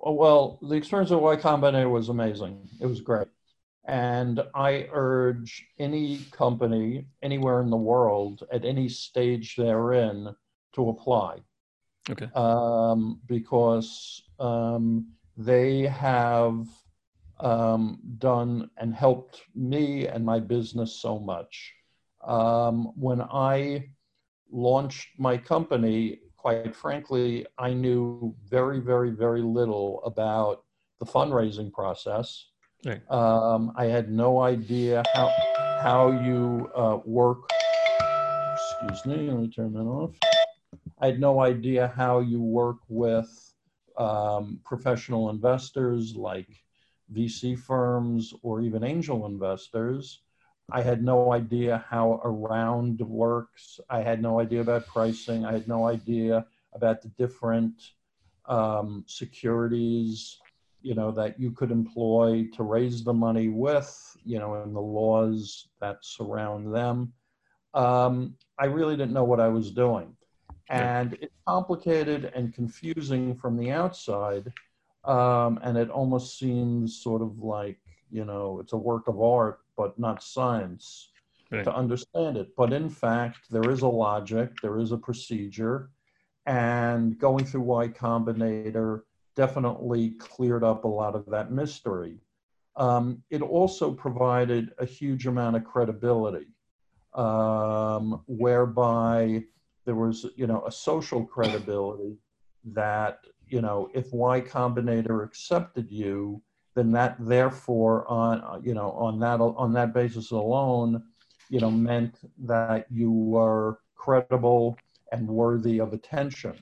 [0.00, 2.68] Oh, well, the experience at Y Combinator was amazing.
[2.80, 3.26] It was great,
[3.88, 10.28] and I urge any company anywhere in the world at any stage they're in
[10.74, 11.38] to apply.
[12.10, 12.28] Okay.
[12.34, 16.66] Um, because um, they have
[17.40, 21.72] um, done and helped me and my business so much.
[22.26, 23.88] Um, when I
[24.50, 30.64] launched my company, quite frankly, I knew very, very, very little about
[31.00, 32.48] the fundraising process.
[32.84, 33.02] Right.
[33.10, 35.32] Um, I had no idea how
[35.82, 37.50] how you uh, work.
[38.54, 40.14] Excuse me, let me turn that off.
[41.00, 43.28] I had no idea how you work with
[43.96, 46.48] um, professional investors like
[47.12, 50.20] VC firms or even angel investors.
[50.70, 53.80] I had no idea how a round works.
[53.88, 55.44] I had no idea about pricing.
[55.44, 57.92] I had no idea about the different
[58.46, 60.38] um, securities,
[60.82, 64.80] you know, that you could employ to raise the money with, you know, and the
[64.80, 67.12] laws that surround them.
[67.74, 70.14] Um, I really didn't know what I was doing.
[70.70, 74.52] And it's complicated and confusing from the outside
[75.04, 77.78] um, and it almost seems sort of like
[78.10, 81.10] you know it's a work of art but not science
[81.50, 81.64] right.
[81.64, 85.90] to understand it but in fact there is a logic there is a procedure
[86.46, 89.02] and going through y combinator
[89.42, 92.16] definitely cleared up a lot of that mystery
[92.76, 96.48] um, it also provided a huge amount of credibility
[97.14, 99.42] um, whereby
[99.84, 102.12] there was you know a social credibility
[102.64, 103.20] that
[103.50, 106.42] you know, if Y Combinator accepted you,
[106.74, 111.02] then that therefore on you know on that on that basis alone,
[111.48, 114.76] you know, meant that you were credible
[115.12, 116.54] and worthy of attention.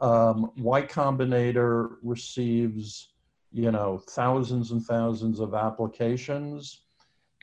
[0.00, 3.12] Um, y Combinator receives
[3.52, 6.82] you know thousands and thousands of applications.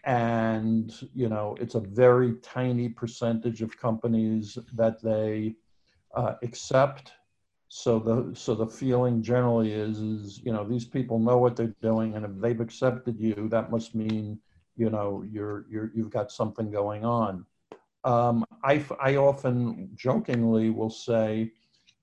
[0.05, 5.55] And you know it's a very tiny percentage of companies that they
[6.15, 7.11] uh, accept.
[7.67, 11.75] So the so the feeling generally is is you know these people know what they're
[11.81, 14.39] doing, and if they've accepted you, that must mean
[14.77, 17.45] you know you're you're you've got something going on.
[18.03, 21.51] Um, I I often jokingly will say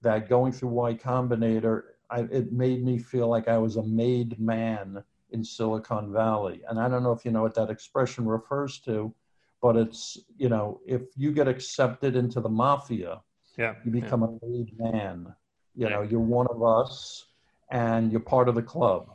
[0.02, 4.38] that going through Y Combinator, I, it made me feel like I was a made
[4.38, 8.78] man in Silicon Valley, and I don't know if you know what that expression refers
[8.80, 9.14] to,
[9.62, 13.22] but it's you know if you get accepted into the mafia,
[13.56, 14.28] yeah, you become yeah.
[14.28, 15.34] a made man
[15.74, 17.26] you know, you're one of us
[17.70, 19.08] and you're part of the club.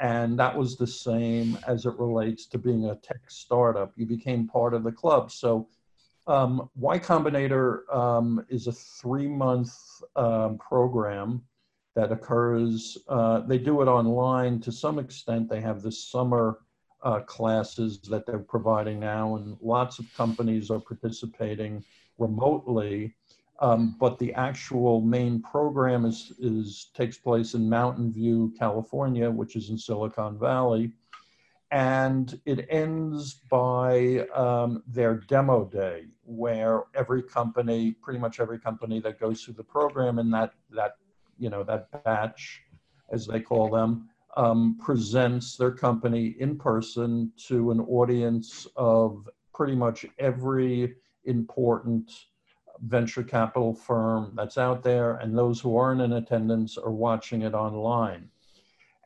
[0.00, 3.92] And that was the same as it relates to being a tech startup.
[3.96, 5.32] You became part of the club.
[5.32, 5.68] So,
[6.28, 9.74] um, Y Combinator um, is a three month
[10.14, 11.42] um, program
[11.96, 12.98] that occurs.
[13.08, 15.48] Uh, they do it online to some extent.
[15.48, 16.60] They have the summer
[17.02, 21.82] uh, classes that they're providing now, and lots of companies are participating
[22.18, 23.14] remotely.
[23.60, 29.56] Um, but the actual main program is, is takes place in Mountain View, California, which
[29.56, 30.92] is in Silicon Valley,
[31.70, 39.00] and it ends by um, their demo day, where every company, pretty much every company
[39.00, 40.96] that goes through the program in that that
[41.38, 42.62] you know that batch,
[43.12, 49.74] as they call them, um, presents their company in person to an audience of pretty
[49.74, 50.94] much every
[51.24, 52.10] important
[52.82, 57.52] venture capital firm that's out there, and those who aren't in attendance are watching it
[57.52, 58.30] online.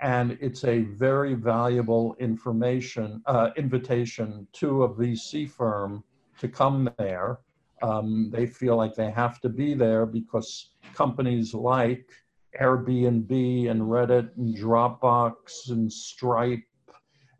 [0.03, 6.03] And it's a very valuable information uh, invitation to a VC firm
[6.39, 7.39] to come there.
[7.83, 12.07] Um, they feel like they have to be there because companies like
[12.61, 16.65] Airbnb and Reddit and Dropbox and Stripe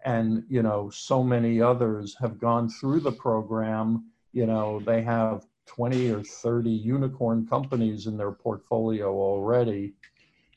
[0.05, 4.05] and you know so many others have gone through the program.
[4.33, 9.95] You know they have 20 or 30 unicorn companies in their portfolio already.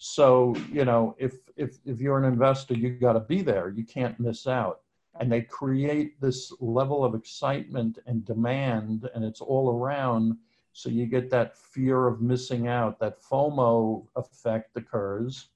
[0.08, 3.70] So you know if if if you're an investor, you got to be there.
[3.70, 4.82] You can't miss out.
[5.20, 10.38] And they create this level of excitement and demand, and it's all around
[10.74, 15.48] so you get that fear of missing out, that FOMO effect occurs.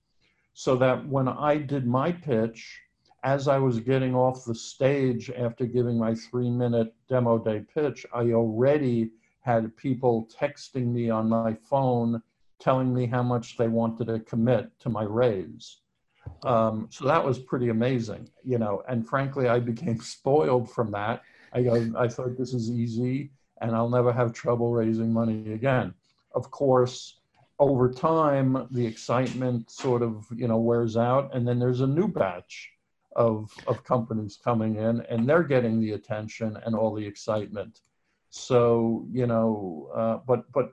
[0.53, 2.81] So that when I did my pitch,
[3.23, 8.05] as I was getting off the stage after giving my three minute demo day pitch,
[8.13, 12.23] I already had people texting me on my phone
[12.59, 15.77] telling me how much they wanted to commit to my raise.
[16.43, 21.21] Um, so that was pretty amazing, you know, and frankly, I became spoiled from that.
[21.53, 23.31] I, I thought this is easy
[23.61, 25.93] and I'll never have trouble raising money again.
[26.33, 27.19] Of course,
[27.59, 32.07] over time, the excitement sort of you know wears out, and then there's a new
[32.07, 32.69] batch
[33.15, 37.81] of of companies coming in, and they're getting the attention and all the excitement.
[38.29, 40.71] So you know, uh, but but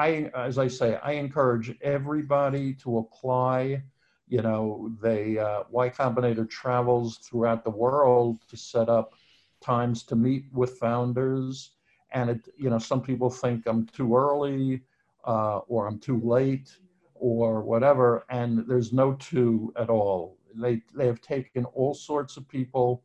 [0.00, 3.82] I, as I say, I encourage everybody to apply.
[4.28, 9.14] You know, they uh, Y Combinator travels throughout the world to set up
[9.60, 11.72] times to meet with founders
[12.12, 14.82] and it, you know, some people think I'm too early
[15.24, 16.76] uh, or I'm too late
[17.14, 20.38] or whatever, and there's no two at all.
[20.54, 23.04] They they have taken all sorts of people.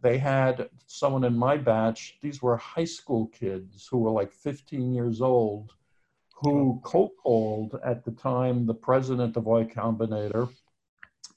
[0.00, 2.18] They had someone in my batch.
[2.20, 5.72] These were high school kids who were like 15 years old,
[6.34, 10.48] who co-called at the time the president of Y Combinator,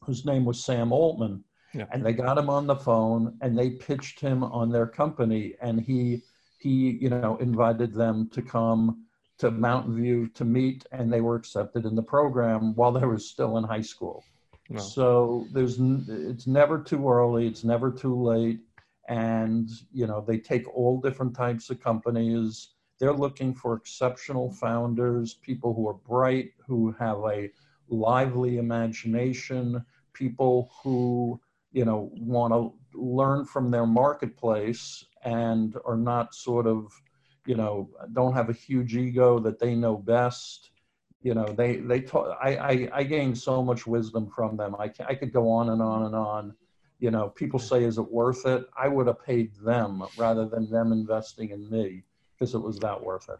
[0.01, 1.43] whose name was Sam Altman.
[1.73, 1.85] Yeah.
[1.91, 5.79] And they got him on the phone and they pitched him on their company, and
[5.79, 6.23] he
[6.59, 9.05] he, you know, invited them to come
[9.37, 13.19] to Mountain View to meet, and they were accepted in the program while they were
[13.19, 14.23] still in high school.
[14.69, 14.79] No.
[14.79, 18.59] So there's it's never too early, it's never too late,
[19.07, 22.69] and you know they take all different types of companies.
[22.99, 27.51] They're looking for exceptional founders, people who are bright, who have a
[27.89, 31.39] lively imagination, people who
[31.71, 36.91] you know want to learn from their marketplace and are not sort of,
[37.45, 40.71] you know, don't have a huge ego that they know best.
[41.21, 42.35] You know, they they taught.
[42.41, 44.75] I, I I gained so much wisdom from them.
[44.79, 46.55] I I could go on and on and on.
[46.99, 50.69] You know, people say, "Is it worth it?" I would have paid them rather than
[50.71, 52.03] them investing in me
[52.37, 53.39] because it was that worth it.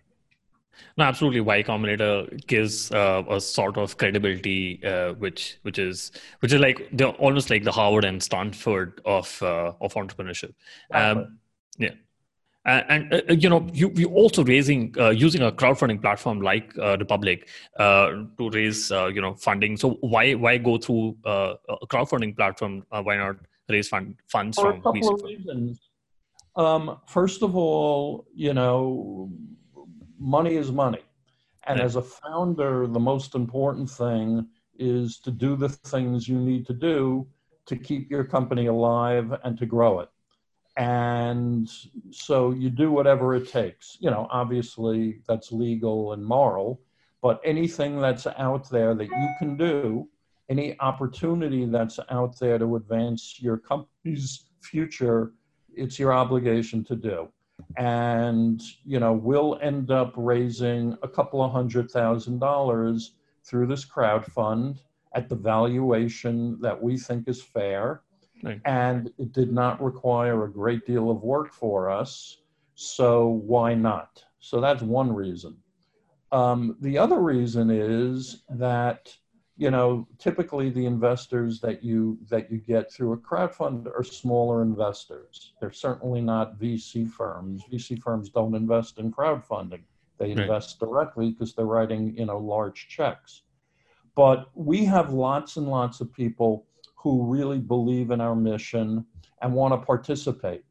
[0.98, 1.42] No, absolutely.
[1.42, 6.88] Y Combinator gives uh, a sort of credibility, uh, which which is which is like
[6.92, 10.54] they're almost like the Harvard and Stanford of uh, of entrepreneurship.
[10.92, 11.24] Exactly.
[11.24, 11.40] Um,
[11.80, 11.92] yeah.
[12.66, 16.98] and uh, you know, you you also raising uh, using a crowdfunding platform like uh,
[17.00, 19.78] Republic to raise you know funding.
[19.78, 21.56] So why why go through a
[21.88, 22.86] crowdfunding platform?
[22.90, 23.38] why not
[23.70, 25.90] raise fund, funds For from a couple of reasons.
[26.58, 29.32] Um, first of all, you know,
[30.20, 31.04] money is money,
[31.68, 34.48] and as a founder, the most important thing
[34.80, 37.28] is to do the things you need to do
[37.66, 40.10] to keep your company alive and to grow it.
[40.78, 41.70] And
[42.12, 43.98] so you do whatever it takes.
[44.00, 46.82] You know obviously that's legal and moral
[47.22, 50.08] but anything that's out there that you can do
[50.50, 55.34] any opportunity that's out there to advance your company's future
[55.78, 57.28] it's your obligation to do
[57.78, 63.14] and you know we'll end up raising a couple of hundred thousand dollars
[63.44, 64.82] through this crowd fund
[65.16, 68.02] at the valuation that we think is fair
[68.44, 68.62] Right.
[68.66, 72.38] And it did not require a great deal of work for us.
[72.76, 74.24] So why not?
[74.40, 75.58] So that's one reason.
[76.32, 79.16] Um, the other reason is that
[79.58, 84.62] you know typically the investors that you that you get through a crowdfund are smaller
[84.62, 85.54] investors.
[85.60, 87.64] They're certainly not VC firms.
[87.72, 89.82] VC firms don't invest in crowdfunding.
[90.20, 90.40] They right.
[90.40, 93.42] invest directly because they're writing you know large checks.
[94.16, 99.06] But we have lots and lots of people who really believe in our mission
[99.42, 100.64] and want to participate.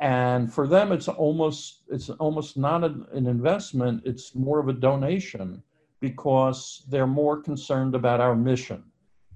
[0.00, 4.72] And for them, it's almost it's almost not an, an investment; it's more of a
[4.72, 5.62] donation
[6.08, 8.80] because they're more concerned about our mission.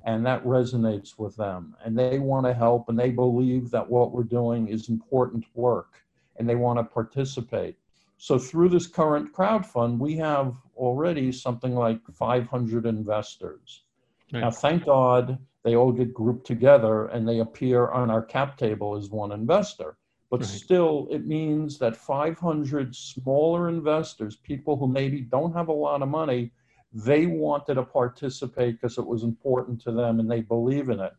[0.05, 1.77] and that resonates with them.
[1.85, 5.91] And they want to help, and they believe that what we're doing is important work,
[6.37, 7.77] and they want to participate.
[8.17, 13.83] So through this current crowd fund, we have already something like 500 investors.
[14.33, 14.41] Right.
[14.41, 18.97] Now, thank God they all get grouped together and they appear on our cap table
[18.97, 19.97] as one investor.
[20.31, 20.49] But right.
[20.49, 26.09] still, it means that 500 smaller investors, people who maybe don't have a lot of
[26.09, 26.53] money,
[26.93, 31.13] they wanted to participate because it was important to them and they believe in it.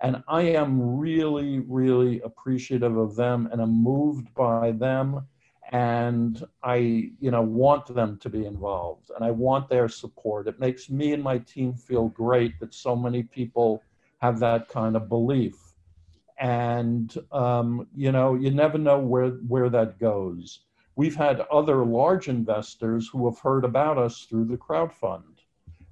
[0.00, 5.26] And I am really, really appreciative of them and I'm moved by them.
[5.72, 6.76] And I,
[7.20, 10.46] you know, want them to be involved and I want their support.
[10.46, 13.82] It makes me and my team feel great that so many people
[14.18, 15.54] have that kind of belief.
[16.38, 20.60] And, um, you know, you never know where, where that goes.
[20.96, 25.42] We've had other large investors who have heard about us through the crowd fund.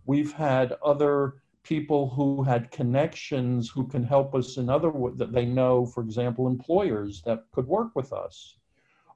[0.05, 5.45] We've had other people who had connections who can help us in other that they
[5.45, 8.57] know, for example, employers that could work with us,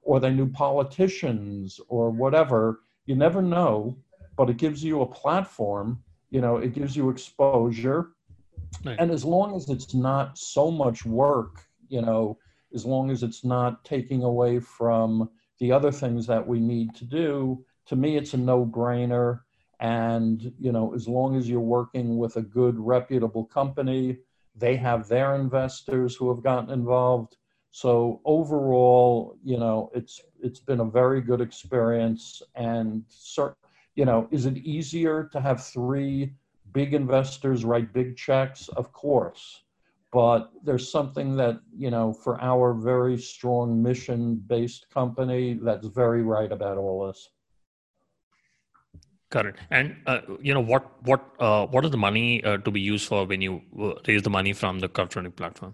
[0.01, 2.81] or they knew politicians or whatever.
[3.05, 3.97] You never know,
[4.37, 6.01] but it gives you a platform.
[6.29, 8.11] You know, it gives you exposure,
[8.85, 8.97] right.
[8.99, 12.37] and as long as it's not so much work, you know,
[12.73, 17.05] as long as it's not taking away from the other things that we need to
[17.05, 19.41] do, to me, it's a no brainer.
[19.79, 24.17] And, you know, as long as you're working with a good, reputable company,
[24.55, 27.37] they have their investors who have gotten involved.
[27.71, 32.41] So overall, you know, it's it's been a very good experience.
[32.55, 33.03] And,
[33.95, 36.33] you know, is it easier to have three
[36.79, 38.61] big investors write big checks?
[38.81, 39.45] Of course
[40.13, 44.21] but there's something that you know for our very strong mission
[44.53, 47.29] based company that's very right about all this
[49.29, 49.55] Got it.
[49.69, 53.07] And uh, you know what what uh, what is the money uh, to be used
[53.07, 55.73] for when you uh, raise the money from the crowdfunding platform?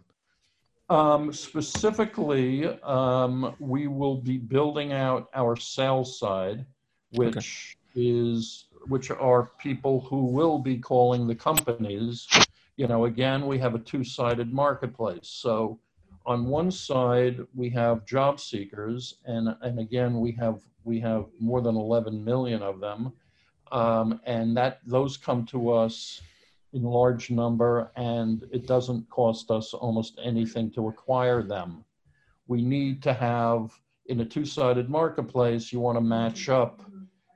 [0.89, 6.65] Um, specifically, um, we will be building out our sales side,
[7.11, 7.47] which okay.
[7.95, 12.27] is which are people who will be calling the companies
[12.75, 15.27] you know, again, we have a two-sided marketplace.
[15.27, 15.79] So
[16.25, 21.61] on one side, we have job seekers, and, and again, we have, we have more
[21.61, 23.13] than 11 million of them.
[23.71, 26.21] Um, and that those come to us
[26.73, 31.83] in large number, and it doesn't cost us almost anything to acquire them.
[32.47, 33.71] We need to have,
[34.07, 36.81] in a two-sided marketplace, you want to match up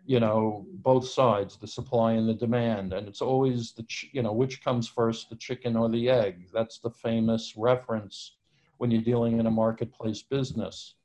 [0.08, 2.94] you know both sides the supply and the demand.
[2.94, 6.48] And it's always the you know which comes first the chicken or the egg?
[6.54, 8.38] That's the famous reference
[8.78, 10.96] when you're dealing in a marketplace business.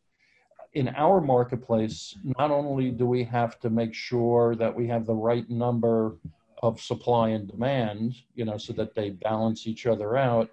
[0.75, 5.15] In our marketplace not only do we have to make sure that we have the
[5.15, 6.15] right number
[6.63, 10.49] of supply and demand you know so that they balance each other out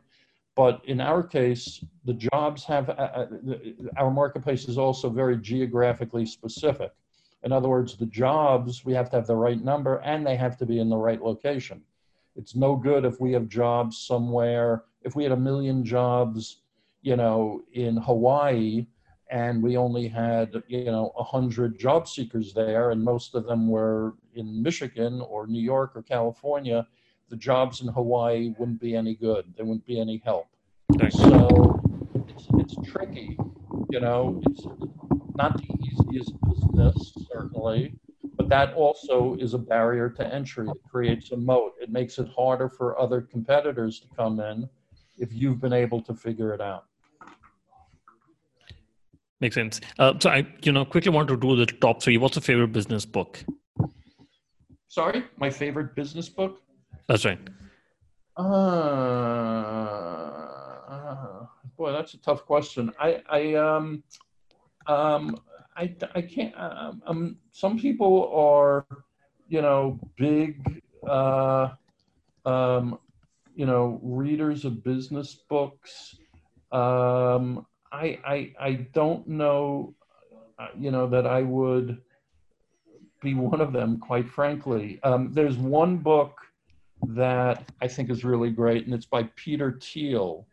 [0.56, 3.28] but in our case the jobs have uh, uh
[3.96, 6.92] our marketplace is also very geographically specific
[7.44, 10.58] in other words, the jobs, we have to have the right number and they have
[10.58, 11.82] to be in the right location.
[12.36, 16.62] It's no good if we have jobs somewhere, if we had a million jobs,
[17.02, 18.88] you know, in Hawaii
[19.30, 24.16] and we only had, you know, 100 job seekers there and most of them were
[24.36, 26.86] in Michigan or New York or California,
[27.30, 29.54] the jobs in Hawaii wouldn't be any good.
[29.56, 30.48] There wouldn't be any help.
[31.12, 31.80] So
[32.16, 33.38] it's, it's tricky,
[33.92, 34.66] you know, it's
[35.36, 35.79] not the
[36.10, 37.94] easiest business, certainly,
[38.36, 40.68] but that also is a barrier to entry.
[40.68, 41.74] It creates a moat.
[41.80, 44.70] It makes it harder for other competitors to come in
[45.18, 46.86] if you've been able to figure it out.
[49.42, 49.80] Makes sense.
[49.98, 52.18] Uh, so I, you know, quickly want to do the top three.
[52.18, 53.44] What's your favorite business book?
[54.88, 56.62] Sorry, my favorite business book.
[57.08, 57.40] That's right.
[58.38, 58.42] Uh,
[60.90, 61.46] uh,
[61.78, 62.92] boy, that's a tough question.
[63.00, 64.04] I, I, um,
[64.88, 65.38] um,
[65.80, 66.54] I, I can't.
[66.58, 68.86] Um, um, some people are,
[69.48, 71.70] you know, big, uh,
[72.46, 73.00] um,
[73.56, 76.18] you know, readers of business books.
[76.74, 79.96] Um, I, I, I don't know,
[80.60, 82.02] uh, you know, that I would
[83.22, 85.00] be one of them, quite frankly.
[85.04, 86.42] Um, there's one book
[87.08, 90.46] that I think is really great, and it's by Peter Thiel.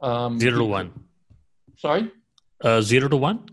[0.00, 0.92] Um, zero to one.
[1.76, 2.12] Sorry?
[2.60, 3.48] Uh, zero to one?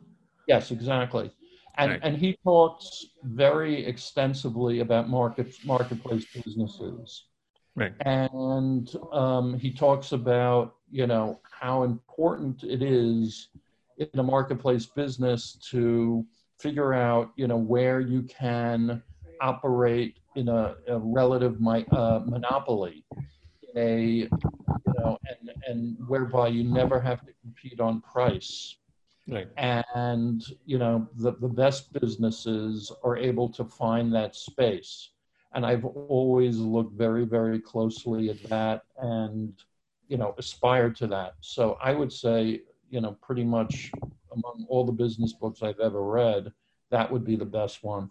[0.48, 1.32] Yes, exactly.
[1.78, 2.00] And, right.
[2.04, 7.26] and he talks very extensively about market, marketplace businesses.
[7.76, 7.94] Right.
[8.02, 13.50] And um, he talks about, you know, how important it is
[13.98, 16.26] in a marketplace business to
[16.60, 19.02] figure out, you know, where you can
[19.40, 23.06] operate in a, a relative my, uh, monopoly
[23.76, 28.76] a, you know, and, and whereby you never have to compete on price.
[29.28, 29.48] Right.
[29.58, 35.10] And, you know, the, the best businesses are able to find that space.
[35.54, 39.54] And I've always looked very, very closely at that and,
[40.08, 41.36] you know, aspired to that.
[41.42, 43.92] So I would say, you know, pretty much
[44.34, 46.52] among all the business books I've ever read,
[46.90, 48.10] that would be the best one.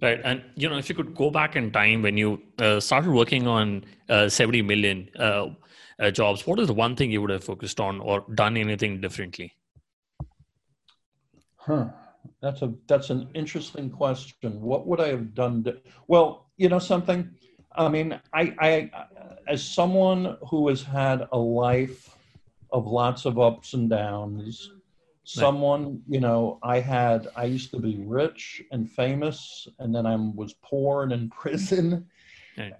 [0.00, 0.20] Right.
[0.24, 3.46] And, you know, if you could go back in time when you uh, started working
[3.46, 5.48] on uh, 70 million uh,
[6.00, 9.00] uh, jobs, what is the one thing you would have focused on or done anything
[9.00, 9.52] differently?
[11.56, 11.88] Huh.
[12.40, 14.60] That's a that's an interesting question.
[14.60, 15.64] What would I have done?
[16.08, 17.30] Well, you know something.
[17.76, 18.90] I mean, I, I
[19.46, 22.16] as someone who has had a life
[22.72, 24.70] of lots of ups and downs,
[25.24, 30.14] someone you know i had i used to be rich and famous and then i
[30.14, 32.06] was poor and in prison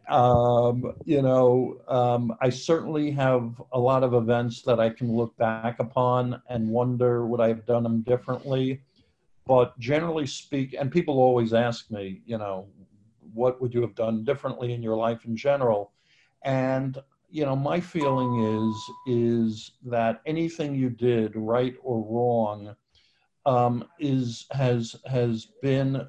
[0.08, 5.36] um, you know um, i certainly have a lot of events that i can look
[5.36, 8.80] back upon and wonder would i have done them differently.
[9.46, 12.66] But generally speak and people always ask me you know
[13.34, 15.92] what would you have done differently in your life in general?
[16.42, 16.98] And
[17.30, 22.76] you know, my feeling is is that anything you did, right or wrong,
[23.44, 26.06] um, is has has been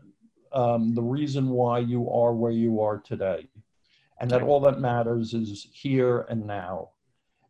[0.53, 3.47] um, the reason why you are where you are today,
[4.19, 6.89] and that all that matters is here and now,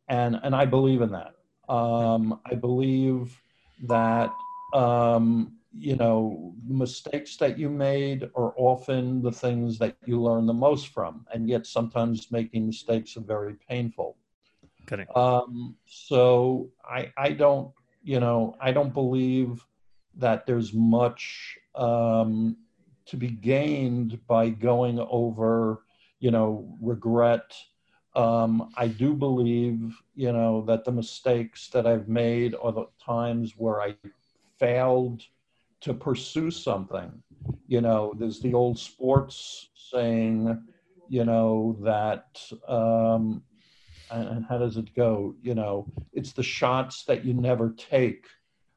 [0.07, 1.35] and and I believe in that.
[1.67, 3.41] Um, I believe
[3.87, 4.33] that
[4.73, 10.53] um, you know, mistakes that you made are often the things that you learn the
[10.53, 14.15] most from, and yet sometimes making mistakes are very painful.
[14.85, 15.15] Correct.
[15.17, 17.71] Um, so I, I don't,
[18.03, 19.65] you know, I don't believe
[20.17, 22.55] that there's much um,
[23.07, 25.83] to be gained by going over,
[26.19, 27.53] you know, regret.
[28.15, 33.53] Um, I do believe, you know, that the mistakes that I've made are the times
[33.57, 33.95] where I
[34.57, 35.21] failed
[35.81, 37.11] to pursue something.
[37.67, 40.63] You know, there's the old sports saying,
[41.09, 43.43] you know, that, um,
[44.09, 45.35] and, and how does it go?
[45.41, 48.25] You know, it's the shots that you never take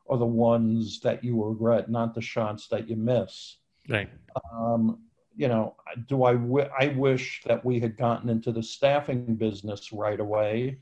[0.09, 3.59] are the ones that you regret, not the shots that you miss.
[3.89, 4.11] Right.
[4.53, 5.01] Um,
[5.36, 5.76] you know,
[6.09, 10.78] do I, w- I wish that we had gotten into the staffing business right away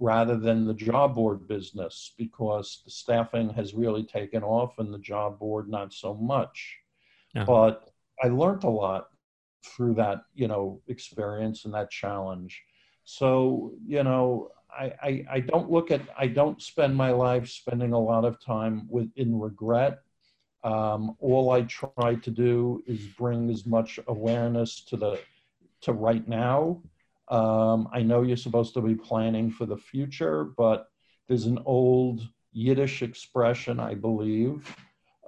[0.00, 4.98] rather than the job board business because the staffing has really taken off and the
[4.98, 6.76] job board not so much.
[7.34, 7.44] Yeah.
[7.44, 7.90] But
[8.22, 9.08] I learned a lot
[9.64, 12.62] through that, you know, experience and that challenge.
[13.04, 17.92] So, you know, I, I, I don't look at, I don't spend my life spending
[17.92, 20.00] a lot of time with in regret.
[20.64, 25.20] Um, all I try to do is bring as much awareness to the,
[25.82, 26.82] to right now
[27.30, 30.88] um, I know you're supposed to be planning for the future, but
[31.28, 34.74] there's an old Yiddish expression, I believe,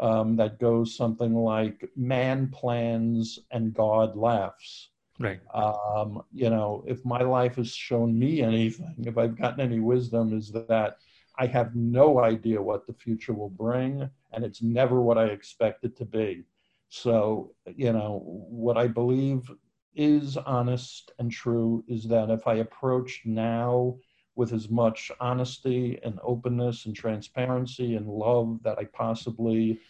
[0.00, 5.40] um, that goes something like "Man plans and God laughs." Right.
[5.52, 10.36] Um, you know, if my life has shown me anything, if I've gotten any wisdom,
[10.36, 10.96] is that
[11.38, 15.84] I have no idea what the future will bring, and it's never what I expect
[15.84, 16.44] it to be.
[16.88, 19.50] So, you know, what I believe
[19.94, 23.96] is honest and true is that if I approach now
[24.34, 29.80] with as much honesty and openness and transparency and love that I possibly,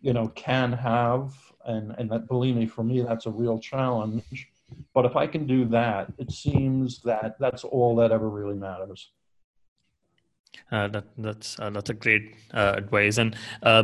[0.00, 1.34] you know, can have,
[1.64, 4.48] and and that believe me, for me that's a real challenge.
[4.94, 9.10] But if I can do that, it seems that that's all that ever really matters.
[10.70, 13.18] Uh, that that's uh, that's a great uh, advice.
[13.18, 13.82] And uh,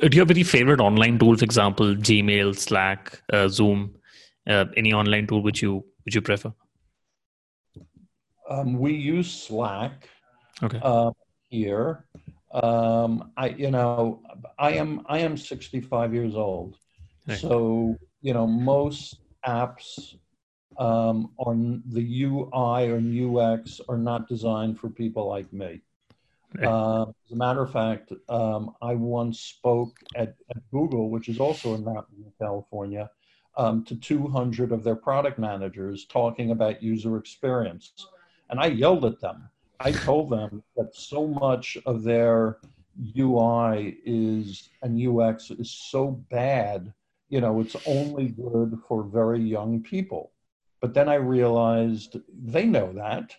[0.00, 1.42] do you have any favorite online tools?
[1.42, 3.94] Example: Gmail, Slack, uh, Zoom
[4.48, 6.52] uh, any online tool which you which you prefer?
[8.48, 10.08] Um, we use Slack.
[10.62, 10.80] Okay.
[10.82, 11.12] Uh,
[11.48, 12.04] here,
[12.52, 14.22] um, I you know
[14.58, 16.76] I am I am 65 years old,
[17.36, 20.16] so you know most apps
[20.78, 25.80] um, on the UI or UX are not designed for people like me.
[26.62, 31.38] Uh, as a matter of fact, um, I once spoke at, at, Google, which is
[31.38, 33.10] also in Mountain, California,
[33.56, 37.92] um, to 200 of their product managers talking about user experience.
[38.48, 39.48] And I yelled at them.
[39.78, 42.58] I told them that so much of their
[43.16, 46.92] UI is and UX is so bad,
[47.28, 50.32] you know, it's only good for very young people.
[50.80, 53.36] But then I realized they know that.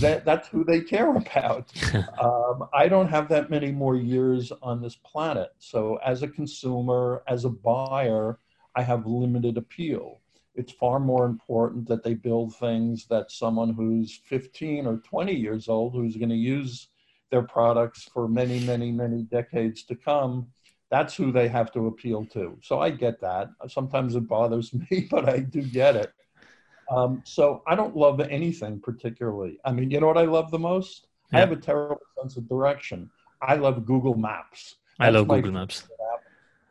[0.00, 1.72] That that's who they care about.
[2.20, 5.50] um, I don't have that many more years on this planet.
[5.58, 8.38] So as a consumer, as a buyer,
[8.74, 10.20] I have limited appeal.
[10.54, 15.68] it's far more important that they build things that someone who's 15 or 20 years
[15.68, 16.88] old who's going to use
[17.30, 20.46] their products for many many many decades to come
[20.90, 25.08] that's who they have to appeal to so i get that sometimes it bothers me
[25.10, 26.12] but i do get it
[26.90, 30.58] um, so i don't love anything particularly i mean you know what i love the
[30.58, 31.38] most yeah.
[31.38, 33.10] i have a terrible sense of direction
[33.40, 35.84] i love google maps that's i love google maps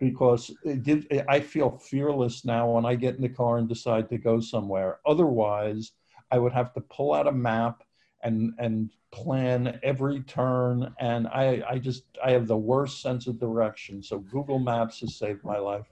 [0.01, 4.09] because it gives, I feel fearless now when I get in the car and decide
[4.09, 4.97] to go somewhere.
[5.05, 5.91] Otherwise,
[6.31, 7.83] I would have to pull out a map
[8.23, 13.39] and and plan every turn, and I I just I have the worst sense of
[13.39, 14.01] direction.
[14.01, 15.87] So Google Maps has saved my life.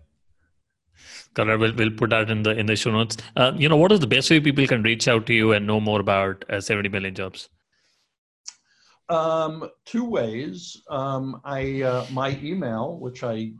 [1.38, 1.60] It.
[1.60, 3.18] We'll, we'll put that in the in the show notes.
[3.36, 5.66] Uh, you know, what is the best way people can reach out to you and
[5.66, 7.50] know more about uh, 70 million jobs?
[9.08, 10.82] Um, two ways.
[10.90, 13.52] Um, I uh, my email, which I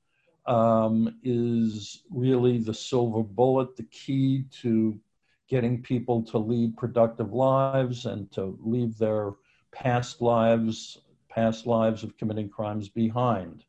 [0.46, 5.00] um, is really the silver bullet, the key to
[5.48, 9.32] getting people to lead productive lives and to leave their
[9.72, 11.00] past lives,
[11.36, 13.66] past lives of committing crimes behind.